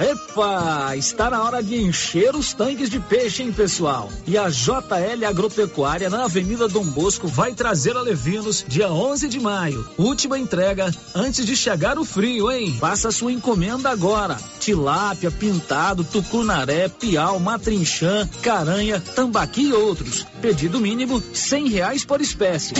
[0.00, 4.10] Epa, está na hora de encher os tanques de peixe, hein, pessoal?
[4.26, 9.38] E a JL Agropecuária na Avenida Dom Bosco vai trazer a Levinos dia 11 de
[9.38, 9.86] maio.
[9.96, 12.76] Última entrega antes de chegar o frio, hein?
[12.80, 14.36] Faça sua encomenda agora.
[14.58, 20.26] Tilápia, pintado, tucunaré, piau, matrinchã, caranha, tambaqui e outros.
[20.40, 22.74] Pedido mínimo cem reais por espécie.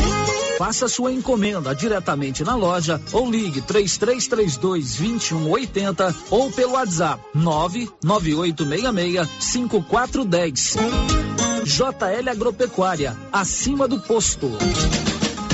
[0.58, 7.03] Faça sua encomenda diretamente na loja ou ligue 3332 2180 ou pelo WhatsApp
[7.34, 10.76] 99866 5410.
[11.64, 14.50] JL Agropecuária, acima do posto.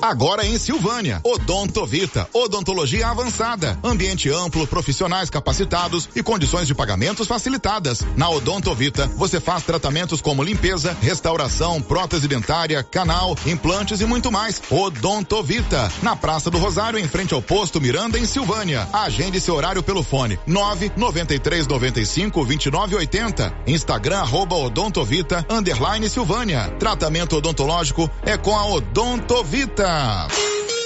[0.00, 8.06] Agora em Silvânia, Odontovita, odontologia avançada, ambiente amplo, profissionais capacitados e condições de pagamentos facilitadas.
[8.16, 14.62] Na Odontovita, você faz tratamentos como limpeza, restauração, prótese dentária, canal, implantes e muito mais.
[14.70, 18.88] Odontovita, na Praça do Rosário, em frente ao posto Miranda, em Silvânia.
[18.92, 23.54] Agende seu horário pelo fone 993 95 29 80.
[23.66, 26.72] Instagram arroba Odontovita, underline Silvânia.
[26.78, 29.87] Tratamento odontológico é com a Odontovita.
[29.88, 30.77] Música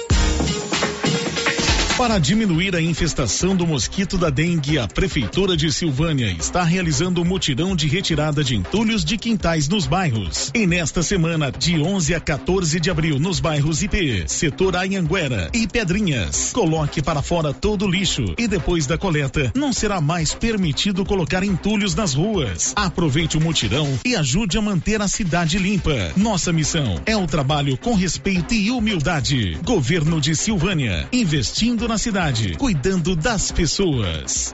[1.99, 7.25] Para diminuir a infestação do mosquito da dengue, a Prefeitura de Silvânia está realizando um
[7.25, 10.51] mutirão de retirada de entulhos de quintais nos bairros.
[10.55, 15.69] E nesta semana, de 11 a 14 de abril, nos bairros IP, Setor Anhanguera e
[15.69, 21.05] Pedrinhas, coloque para fora todo o lixo e depois da coleta, não será mais permitido
[21.05, 22.73] colocar entulhos nas ruas.
[22.75, 26.13] Aproveite o mutirão e ajude a manter a cidade limpa.
[26.17, 29.59] Nossa missão é o trabalho com respeito e humildade.
[29.63, 34.53] Governo de Silvânia, investindo na cidade, cuidando das pessoas.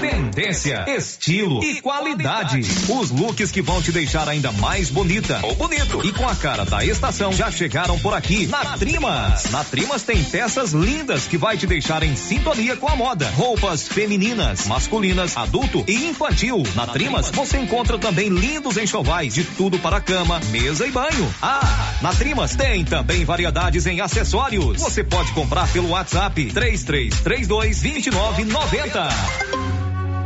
[0.00, 2.60] Tendência, estilo e qualidade.
[2.88, 6.64] Os looks que vão te deixar ainda mais bonita ou bonito e com a cara
[6.64, 9.50] da estação já chegaram por aqui na Trimas.
[9.50, 13.30] Na Trimas tem peças lindas que vai te deixar em sintonia com a moda.
[13.30, 16.62] Roupas femininas, masculinas, adulto e infantil.
[16.74, 21.34] Na Trimas você encontra também lindos enxovais de tudo para cama, mesa e banho.
[21.40, 24.80] Ah, na Trimas tem também variedades em acessórios.
[24.80, 29.81] Você pode comprar pelo WhatsApp 3332 2990.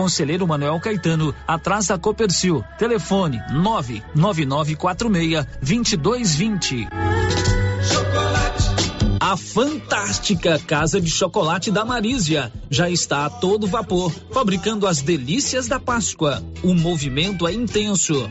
[0.00, 2.64] Conselheiro Manuel Caetano, atrás da Copercil.
[2.78, 6.88] Telefone 99946 2220.
[9.20, 15.68] A fantástica Casa de Chocolate da Marísia já está a todo vapor, fabricando as delícias
[15.68, 16.42] da Páscoa.
[16.64, 18.30] O movimento é intenso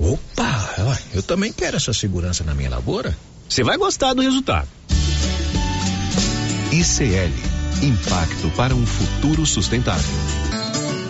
[0.00, 3.16] Opa, eu também quero essa segurança na minha lavoura.
[3.48, 4.68] Você vai gostar do resultado.
[6.72, 10.49] ICL Impacto para um futuro sustentável.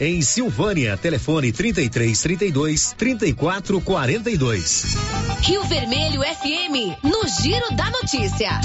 [0.00, 0.96] em Silvânia.
[0.96, 4.96] Telefone 33 32 34 42.
[5.40, 8.60] Rio Vermelho FM, no Giro da Notícia.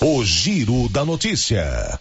[0.00, 1.98] O Giro da Notícia.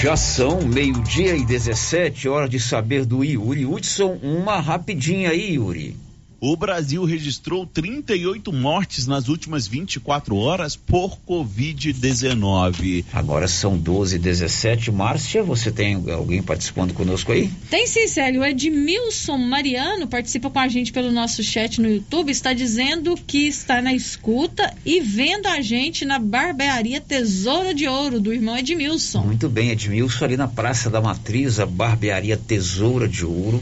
[0.00, 4.18] Já são meio-dia e 17 horas de saber do Yuri Hudson.
[4.22, 6.07] Uma rapidinha aí, Yuri.
[6.40, 13.04] O Brasil registrou 38 mortes nas últimas 24 horas por Covid-19.
[13.12, 14.92] Agora são 12 e 17.
[14.92, 17.50] Márcia, você tem alguém participando conosco aí?
[17.68, 18.42] Tem sim, Célio.
[18.42, 22.30] O Edmilson Mariano participa com a gente pelo nosso chat no YouTube.
[22.30, 28.20] Está dizendo que está na escuta e vendo a gente na barbearia Tesouro de Ouro,
[28.20, 29.24] do irmão Edmilson.
[29.24, 33.60] Muito bem, Edmilson, ali na Praça da Matriz, a barbearia Tesoura de Ouro.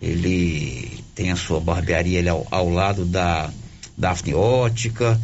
[0.00, 3.50] Ele tem a sua barbearia ele ao, ao lado da
[3.96, 5.20] Daphne Ótica.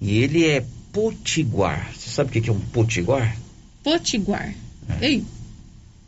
[0.00, 1.90] E ele é potiguar.
[1.94, 3.36] Você sabe o que é um potiguar?
[3.82, 4.54] Potiguar.
[5.00, 5.06] É.
[5.06, 5.24] Ei.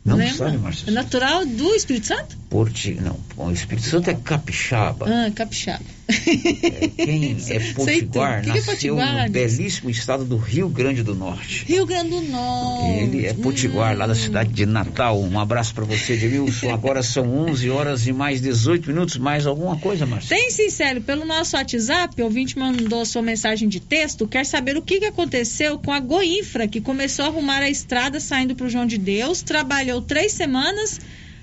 [0.03, 0.35] Não Lembra?
[0.35, 0.91] sabe, Marcelo?
[0.91, 2.37] É natural do Espírito Santo?
[2.49, 2.93] Porti...
[3.01, 5.05] Não, o Espírito Santo é capixaba.
[5.07, 5.83] Ah, capixaba.
[6.07, 11.15] É, quem é potiguar que nasceu que é no belíssimo estado do Rio Grande do
[11.15, 11.65] Norte.
[11.65, 12.99] Rio Grande do Norte.
[12.99, 13.99] Ele é potiguar hum.
[13.99, 15.19] lá da cidade de Natal.
[15.19, 16.71] Um abraço para você, Edmilson.
[16.71, 19.17] Agora são 11 horas e mais 18 minutos.
[19.17, 20.39] Mais alguma coisa, Marcelo?
[20.39, 21.01] Tem sim, Célio.
[21.01, 24.27] Pelo nosso WhatsApp, o ouvinte mandou sua mensagem de texto.
[24.27, 28.19] Quer saber o que, que aconteceu com a Goinfra, que começou a arrumar a estrada
[28.19, 30.99] saindo para o João de Deus, trabalhou três semanas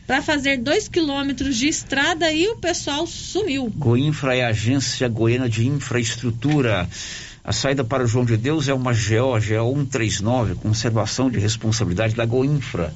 [0.07, 3.73] para fazer dois quilômetros de estrada e o pessoal sumiu.
[3.77, 6.89] Goinfra é a agência goiana de infraestrutura.
[7.45, 12.15] A saída para o João de Deus é uma GO, GO 139, conservação de responsabilidade
[12.15, 12.95] da Goinfra.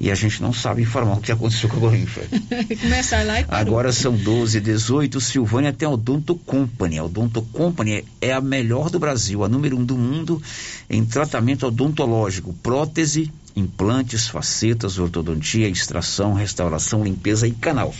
[0.00, 2.22] E a gente não sabe informar o que aconteceu com a gorrinfa.
[2.80, 3.60] Começar lá e parou.
[3.60, 6.98] Agora são 12 18 Silvânia tem a Odonto Company.
[6.98, 10.40] A Odonto Company é a melhor do Brasil, a número um do mundo
[10.88, 17.92] em tratamento odontológico, prótese, implantes, facetas, ortodontia, extração, restauração, limpeza e canal.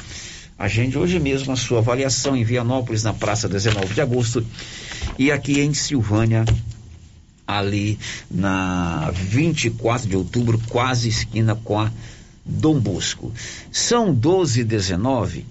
[0.57, 4.45] Agende hoje mesmo a sua avaliação em Vianópolis, na praça 19 de agosto,
[5.17, 6.45] e aqui em Silvânia,
[7.49, 7.99] ali
[8.31, 11.91] na 24 de outubro, quase esquina com a
[12.45, 13.33] Dom Bosco.
[13.73, 15.47] São 12 e 19.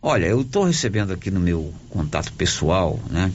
[0.00, 3.32] Olha, eu estou recebendo aqui no meu contato pessoal, né?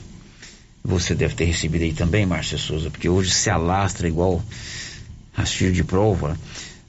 [0.82, 4.42] Você deve ter recebido aí também, Márcia Souza, porque hoje se alastra igual
[5.34, 6.38] rastilho de prova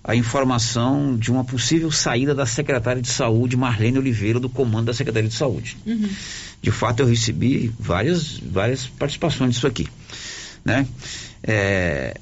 [0.08, 4.94] a informação de uma possível saída da secretária de saúde, Marlene Oliveira, do comando da
[4.94, 5.76] Secretaria de Saúde.
[5.84, 6.08] Uhum.
[6.62, 9.88] De fato, eu recebi várias, várias participações disso aqui
[10.66, 10.88] né?
[11.44, 12.18] É,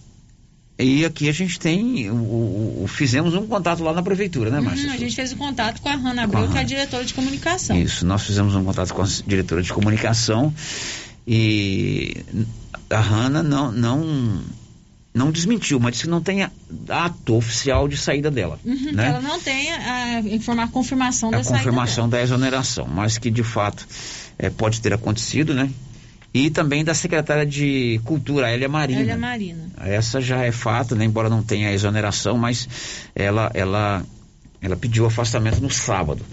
[0.78, 4.88] e aqui a gente tem, o, o, fizemos um contato lá na prefeitura, né, Márcia?
[4.88, 7.06] Uhum, a gente fez o um contato com a Hanna Abreu, que é a diretora
[7.06, 7.80] de comunicação.
[7.80, 10.53] Isso, nós fizemos um contato com a diretora de comunicação
[11.26, 12.18] e
[12.90, 14.41] a Hanna não, não,
[15.14, 16.44] não desmentiu, mas disse que não tem
[16.90, 18.60] ato oficial de saída dela.
[18.65, 19.10] Uhum, né?
[19.10, 23.44] Ela não tem a, informar, a confirmação a da confirmação da exoneração, mas que de
[23.44, 23.88] fato
[24.40, 25.70] é, pode ter acontecido, né?
[26.34, 29.01] E também da secretária de Cultura, Elia Marina.
[29.01, 29.69] Elia Marina.
[29.81, 31.05] Essa já é fato, né?
[31.05, 32.68] embora não tenha exoneração, mas
[33.15, 34.03] ela, ela,
[34.60, 36.26] ela pediu afastamento no sábado.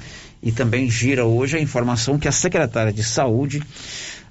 [0.43, 3.62] E também gira hoje a informação que a secretária de Saúde,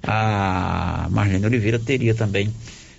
[0.02, 2.52] a Marlene Oliveira, teria também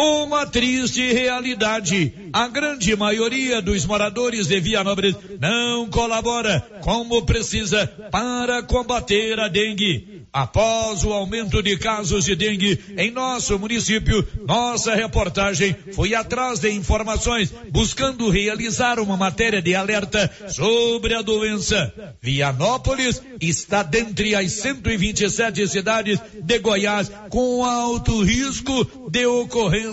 [0.02, 2.30] Uma triste realidade.
[2.32, 10.20] A grande maioria dos moradores de Vianópolis não colabora como precisa para combater a dengue.
[10.32, 16.70] Após o aumento de casos de dengue em nosso município, nossa reportagem foi atrás de
[16.70, 21.92] informações, buscando realizar uma matéria de alerta sobre a doença.
[22.22, 29.89] Vianópolis está dentre as 127 cidades de Goiás com alto risco de ocorrência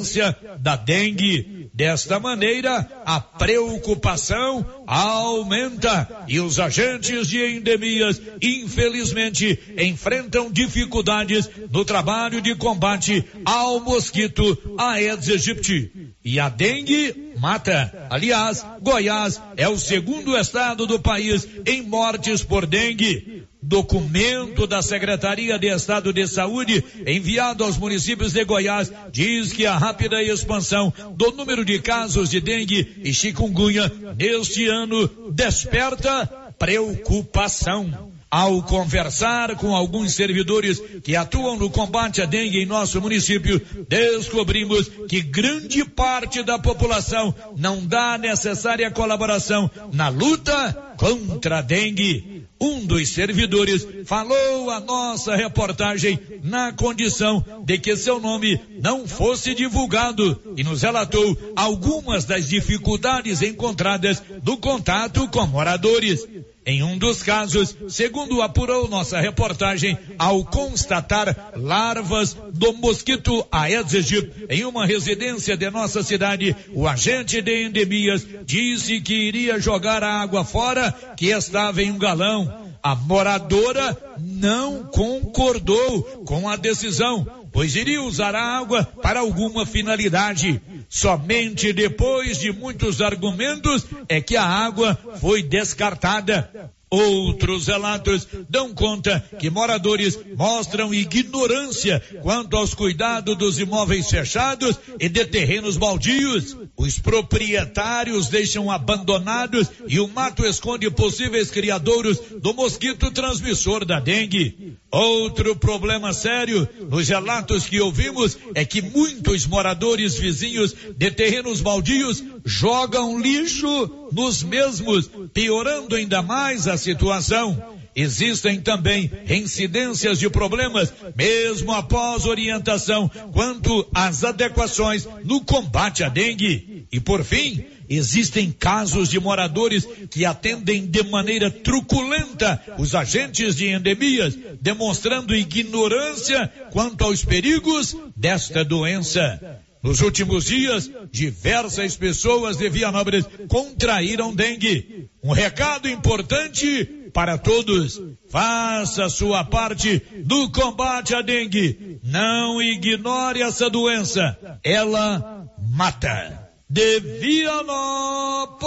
[0.59, 1.69] da dengue.
[1.73, 12.41] Desta maneira, a preocupação aumenta e os agentes de endemias, infelizmente, enfrentam dificuldades no trabalho
[12.41, 15.91] de combate ao mosquito Aedes aegypti.
[16.23, 18.07] E a dengue mata.
[18.09, 23.43] Aliás, Goiás é o segundo estado do país em mortes por dengue.
[23.61, 29.77] Documento da Secretaria de Estado de Saúde enviado aos municípios de Goiás diz que a
[29.77, 36.27] rápida expansão do número de casos de dengue e chikungunya neste ano desperta
[36.57, 38.16] preocupação.
[38.29, 44.91] Ao conversar com alguns servidores que atuam no combate à dengue em nosso município, descobrimos
[45.07, 52.43] que grande parte da população não dá a necessária colaboração na luta contra a dengue.
[52.59, 59.53] Um dos servidores falou a nossa reportagem na condição de que seu nome não fosse
[59.53, 66.27] divulgado e nos relatou algumas das dificuldades encontradas no contato com moradores.
[66.69, 74.45] Em um dos casos, segundo apurou nossa reportagem, ao constatar larvas do mosquito Aedes aegypti
[74.49, 80.21] em uma residência de nossa cidade, o agente de endemias disse que iria jogar a
[80.21, 82.67] água fora, que estava em um galão.
[82.83, 90.61] A moradora não concordou com a decisão, pois iria usar a água para alguma finalidade.
[90.89, 96.71] Somente depois de muitos argumentos é que a água foi descartada.
[96.89, 105.09] Outros relatos dão conta que moradores mostram ignorância quanto aos cuidados dos imóveis fechados e
[105.09, 106.55] de terrenos baldios.
[106.77, 114.77] Os proprietários deixam abandonados e o mato esconde possíveis criadouros do mosquito transmissor da dengue.
[114.89, 122.23] Outro problema sério nos relatos que ouvimos é que muitos moradores vizinhos de terrenos baldios
[122.45, 127.61] jogam lixo nos mesmos, piorando ainda mais a situação.
[127.93, 136.85] Existem também incidências de problemas, mesmo após orientação, quanto às adequações no combate à dengue.
[136.91, 143.67] E por fim, existem casos de moradores que atendem de maneira truculenta os agentes de
[143.67, 149.63] endemias, demonstrando ignorância quanto aos perigos desta doença.
[149.83, 155.09] Nos últimos dias, diversas pessoas de Vianópolis contraíram dengue.
[155.23, 158.01] Um recado importante para todos.
[158.29, 161.99] Faça sua parte no combate à dengue.
[162.03, 164.37] Não ignore essa doença.
[164.63, 166.46] Ela mata.
[166.69, 168.57] De Vianópolis,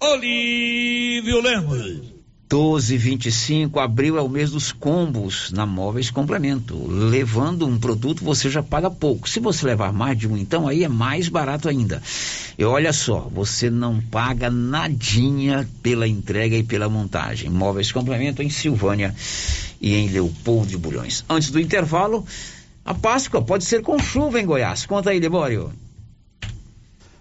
[0.00, 2.00] Olívio Lemos.
[2.48, 6.82] 12, 25, abril é o mês dos combos na Móveis Complemento.
[6.88, 9.28] Levando um produto você já paga pouco.
[9.28, 12.02] Se você levar mais de um, então aí é mais barato ainda.
[12.56, 17.50] E olha só, você não paga nadinha pela entrega e pela montagem.
[17.50, 19.14] Móveis Complemento em Silvânia
[19.82, 21.26] e em Leopoldo de Bulhões.
[21.28, 22.24] Antes do intervalo,
[22.86, 24.86] a Páscoa pode ser com chuva em Goiás.
[24.86, 25.70] Conta aí, Debório.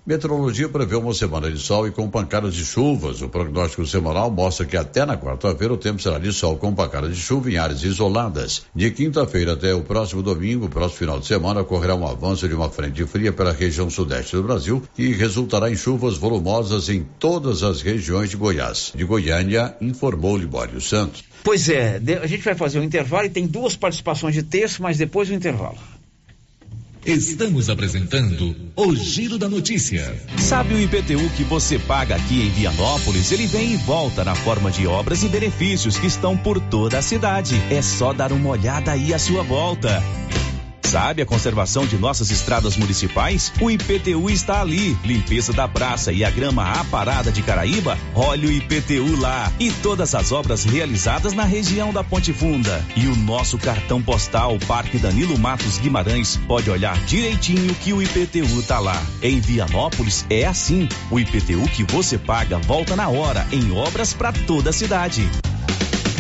[0.09, 3.21] Meteorologia prevê uma semana de sol e com pancadas de chuvas.
[3.21, 7.15] O prognóstico semanal mostra que até na quarta-feira o tempo será de sol com pancadas
[7.15, 8.65] de chuva em áreas isoladas.
[8.73, 12.71] De quinta-feira até o próximo domingo, próximo final de semana, ocorrerá um avanço de uma
[12.71, 17.83] frente fria pela região sudeste do Brasil e resultará em chuvas volumosas em todas as
[17.83, 18.91] regiões de Goiás.
[18.95, 21.23] De Goiânia, informou Libório Santos.
[21.43, 24.97] Pois é, a gente vai fazer um intervalo e tem duas participações de texto, mas
[24.97, 25.77] depois do intervalo.
[27.09, 30.15] Estamos apresentando o Giro da Notícia.
[30.37, 33.31] Sabe o IPTU que você paga aqui em Vianópolis?
[33.31, 37.01] Ele vem e volta na forma de obras e benefícios que estão por toda a
[37.01, 37.55] cidade.
[37.71, 40.03] É só dar uma olhada aí à sua volta.
[40.81, 43.53] Sabe a conservação de nossas estradas municipais?
[43.61, 44.97] O IPTU está ali.
[45.03, 47.97] Limpeza da praça e a grama aparada de Caraíba?
[48.15, 49.51] Olha o IPTU lá.
[49.59, 52.83] E todas as obras realizadas na região da Ponte Funda.
[52.95, 58.63] E o nosso cartão postal Parque Danilo Matos Guimarães pode olhar direitinho que o IPTU
[58.63, 58.99] tá lá.
[59.21, 60.89] Em Vianópolis é assim.
[61.11, 65.29] O IPTU que você paga volta na hora em obras para toda a cidade.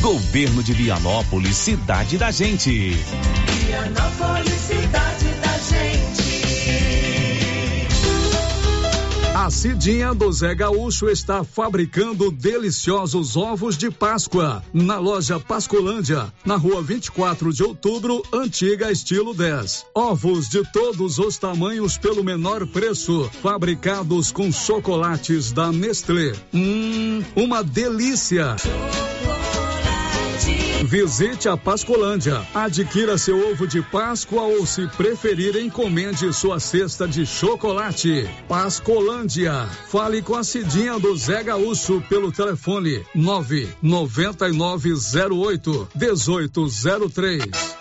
[0.01, 2.91] Governo de Vianópolis, cidade da gente.
[3.65, 6.29] Vianópolis, cidade da gente.
[9.35, 16.55] A Cidinha do Zé Gaúcho está fabricando deliciosos ovos de Páscoa na loja Pascolândia, na
[16.55, 19.85] rua 24 de outubro, antiga estilo 10.
[19.93, 26.33] Ovos de todos os tamanhos pelo menor preço, fabricados com chocolates da Nestlé.
[26.53, 28.55] Hum, uma delícia!
[30.85, 32.47] Visite a Pascolândia.
[32.53, 38.29] Adquira seu ovo de Páscoa ou, se preferir, encomende sua cesta de chocolate.
[38.47, 39.67] Pascolândia.
[39.89, 47.78] Fale com a Cidinha do Zé Gaúcho pelo telefone 99908 1803.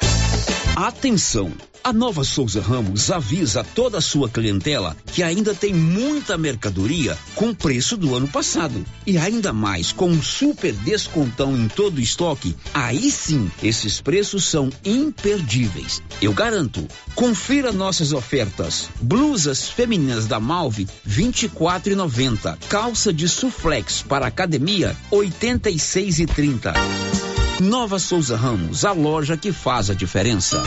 [0.81, 1.53] Atenção!
[1.83, 7.53] A Nova Souza Ramos avisa toda a sua clientela que ainda tem muita mercadoria com
[7.53, 8.85] preço do ano passado.
[9.05, 14.45] E ainda mais, com um super descontão em todo o estoque, aí sim, esses preços
[14.45, 16.01] são imperdíveis.
[16.23, 16.87] Eu garanto.
[17.13, 18.89] Confira nossas ofertas.
[19.03, 22.57] Blusas femininas da Malve, R$ 24,90.
[22.69, 27.38] Calça de suflex para academia, R$ 86,30.
[27.61, 30.63] Nova Souza Ramos, a loja que faz a diferença.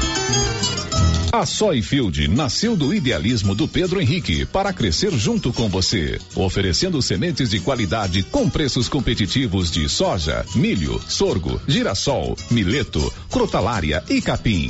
[1.32, 7.52] A Soyfield nasceu do idealismo do Pedro Henrique para crescer junto com você, oferecendo sementes
[7.52, 14.70] de qualidade com preços competitivos de soja, milho, sorgo, girassol, mileto, crotalária e capim.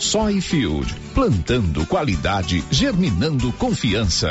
[0.00, 4.30] Soyfield, plantando qualidade, germinando confiança.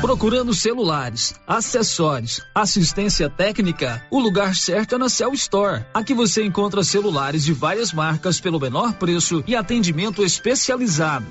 [0.00, 5.84] Procurando celulares, acessórios, assistência técnica, o lugar certo é na Cell Store.
[5.94, 11.26] Aqui você encontra celulares de várias marcas pelo menor preço e atendimento especializado.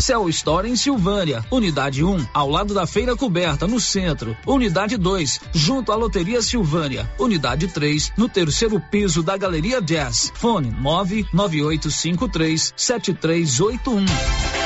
[0.00, 4.36] Cell Store em Silvânia, Unidade 1, ao lado da Feira Coberta, no centro.
[4.46, 7.10] Unidade 2, junto à Loteria Silvânia.
[7.18, 10.32] Unidade 3, no terceiro piso da Galeria Jazz.
[10.34, 14.63] Fone 99853 7381.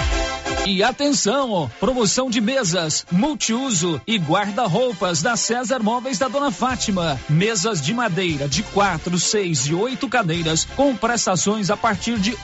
[0.71, 7.19] E atenção, promoção de mesas, multiuso e guarda-roupas da César Móveis da Dona Fátima.
[7.27, 12.37] Mesas de madeira de quatro, seis e oito cadeiras com prestações a partir de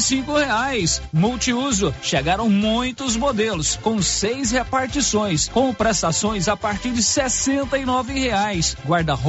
[0.00, 1.02] cinco reais.
[1.12, 7.02] Multiuso, chegaram muitos modelos com seis repartições com prestações a partir de
[7.84, 8.76] nove reais.
[8.86, 9.28] Guarda-roupa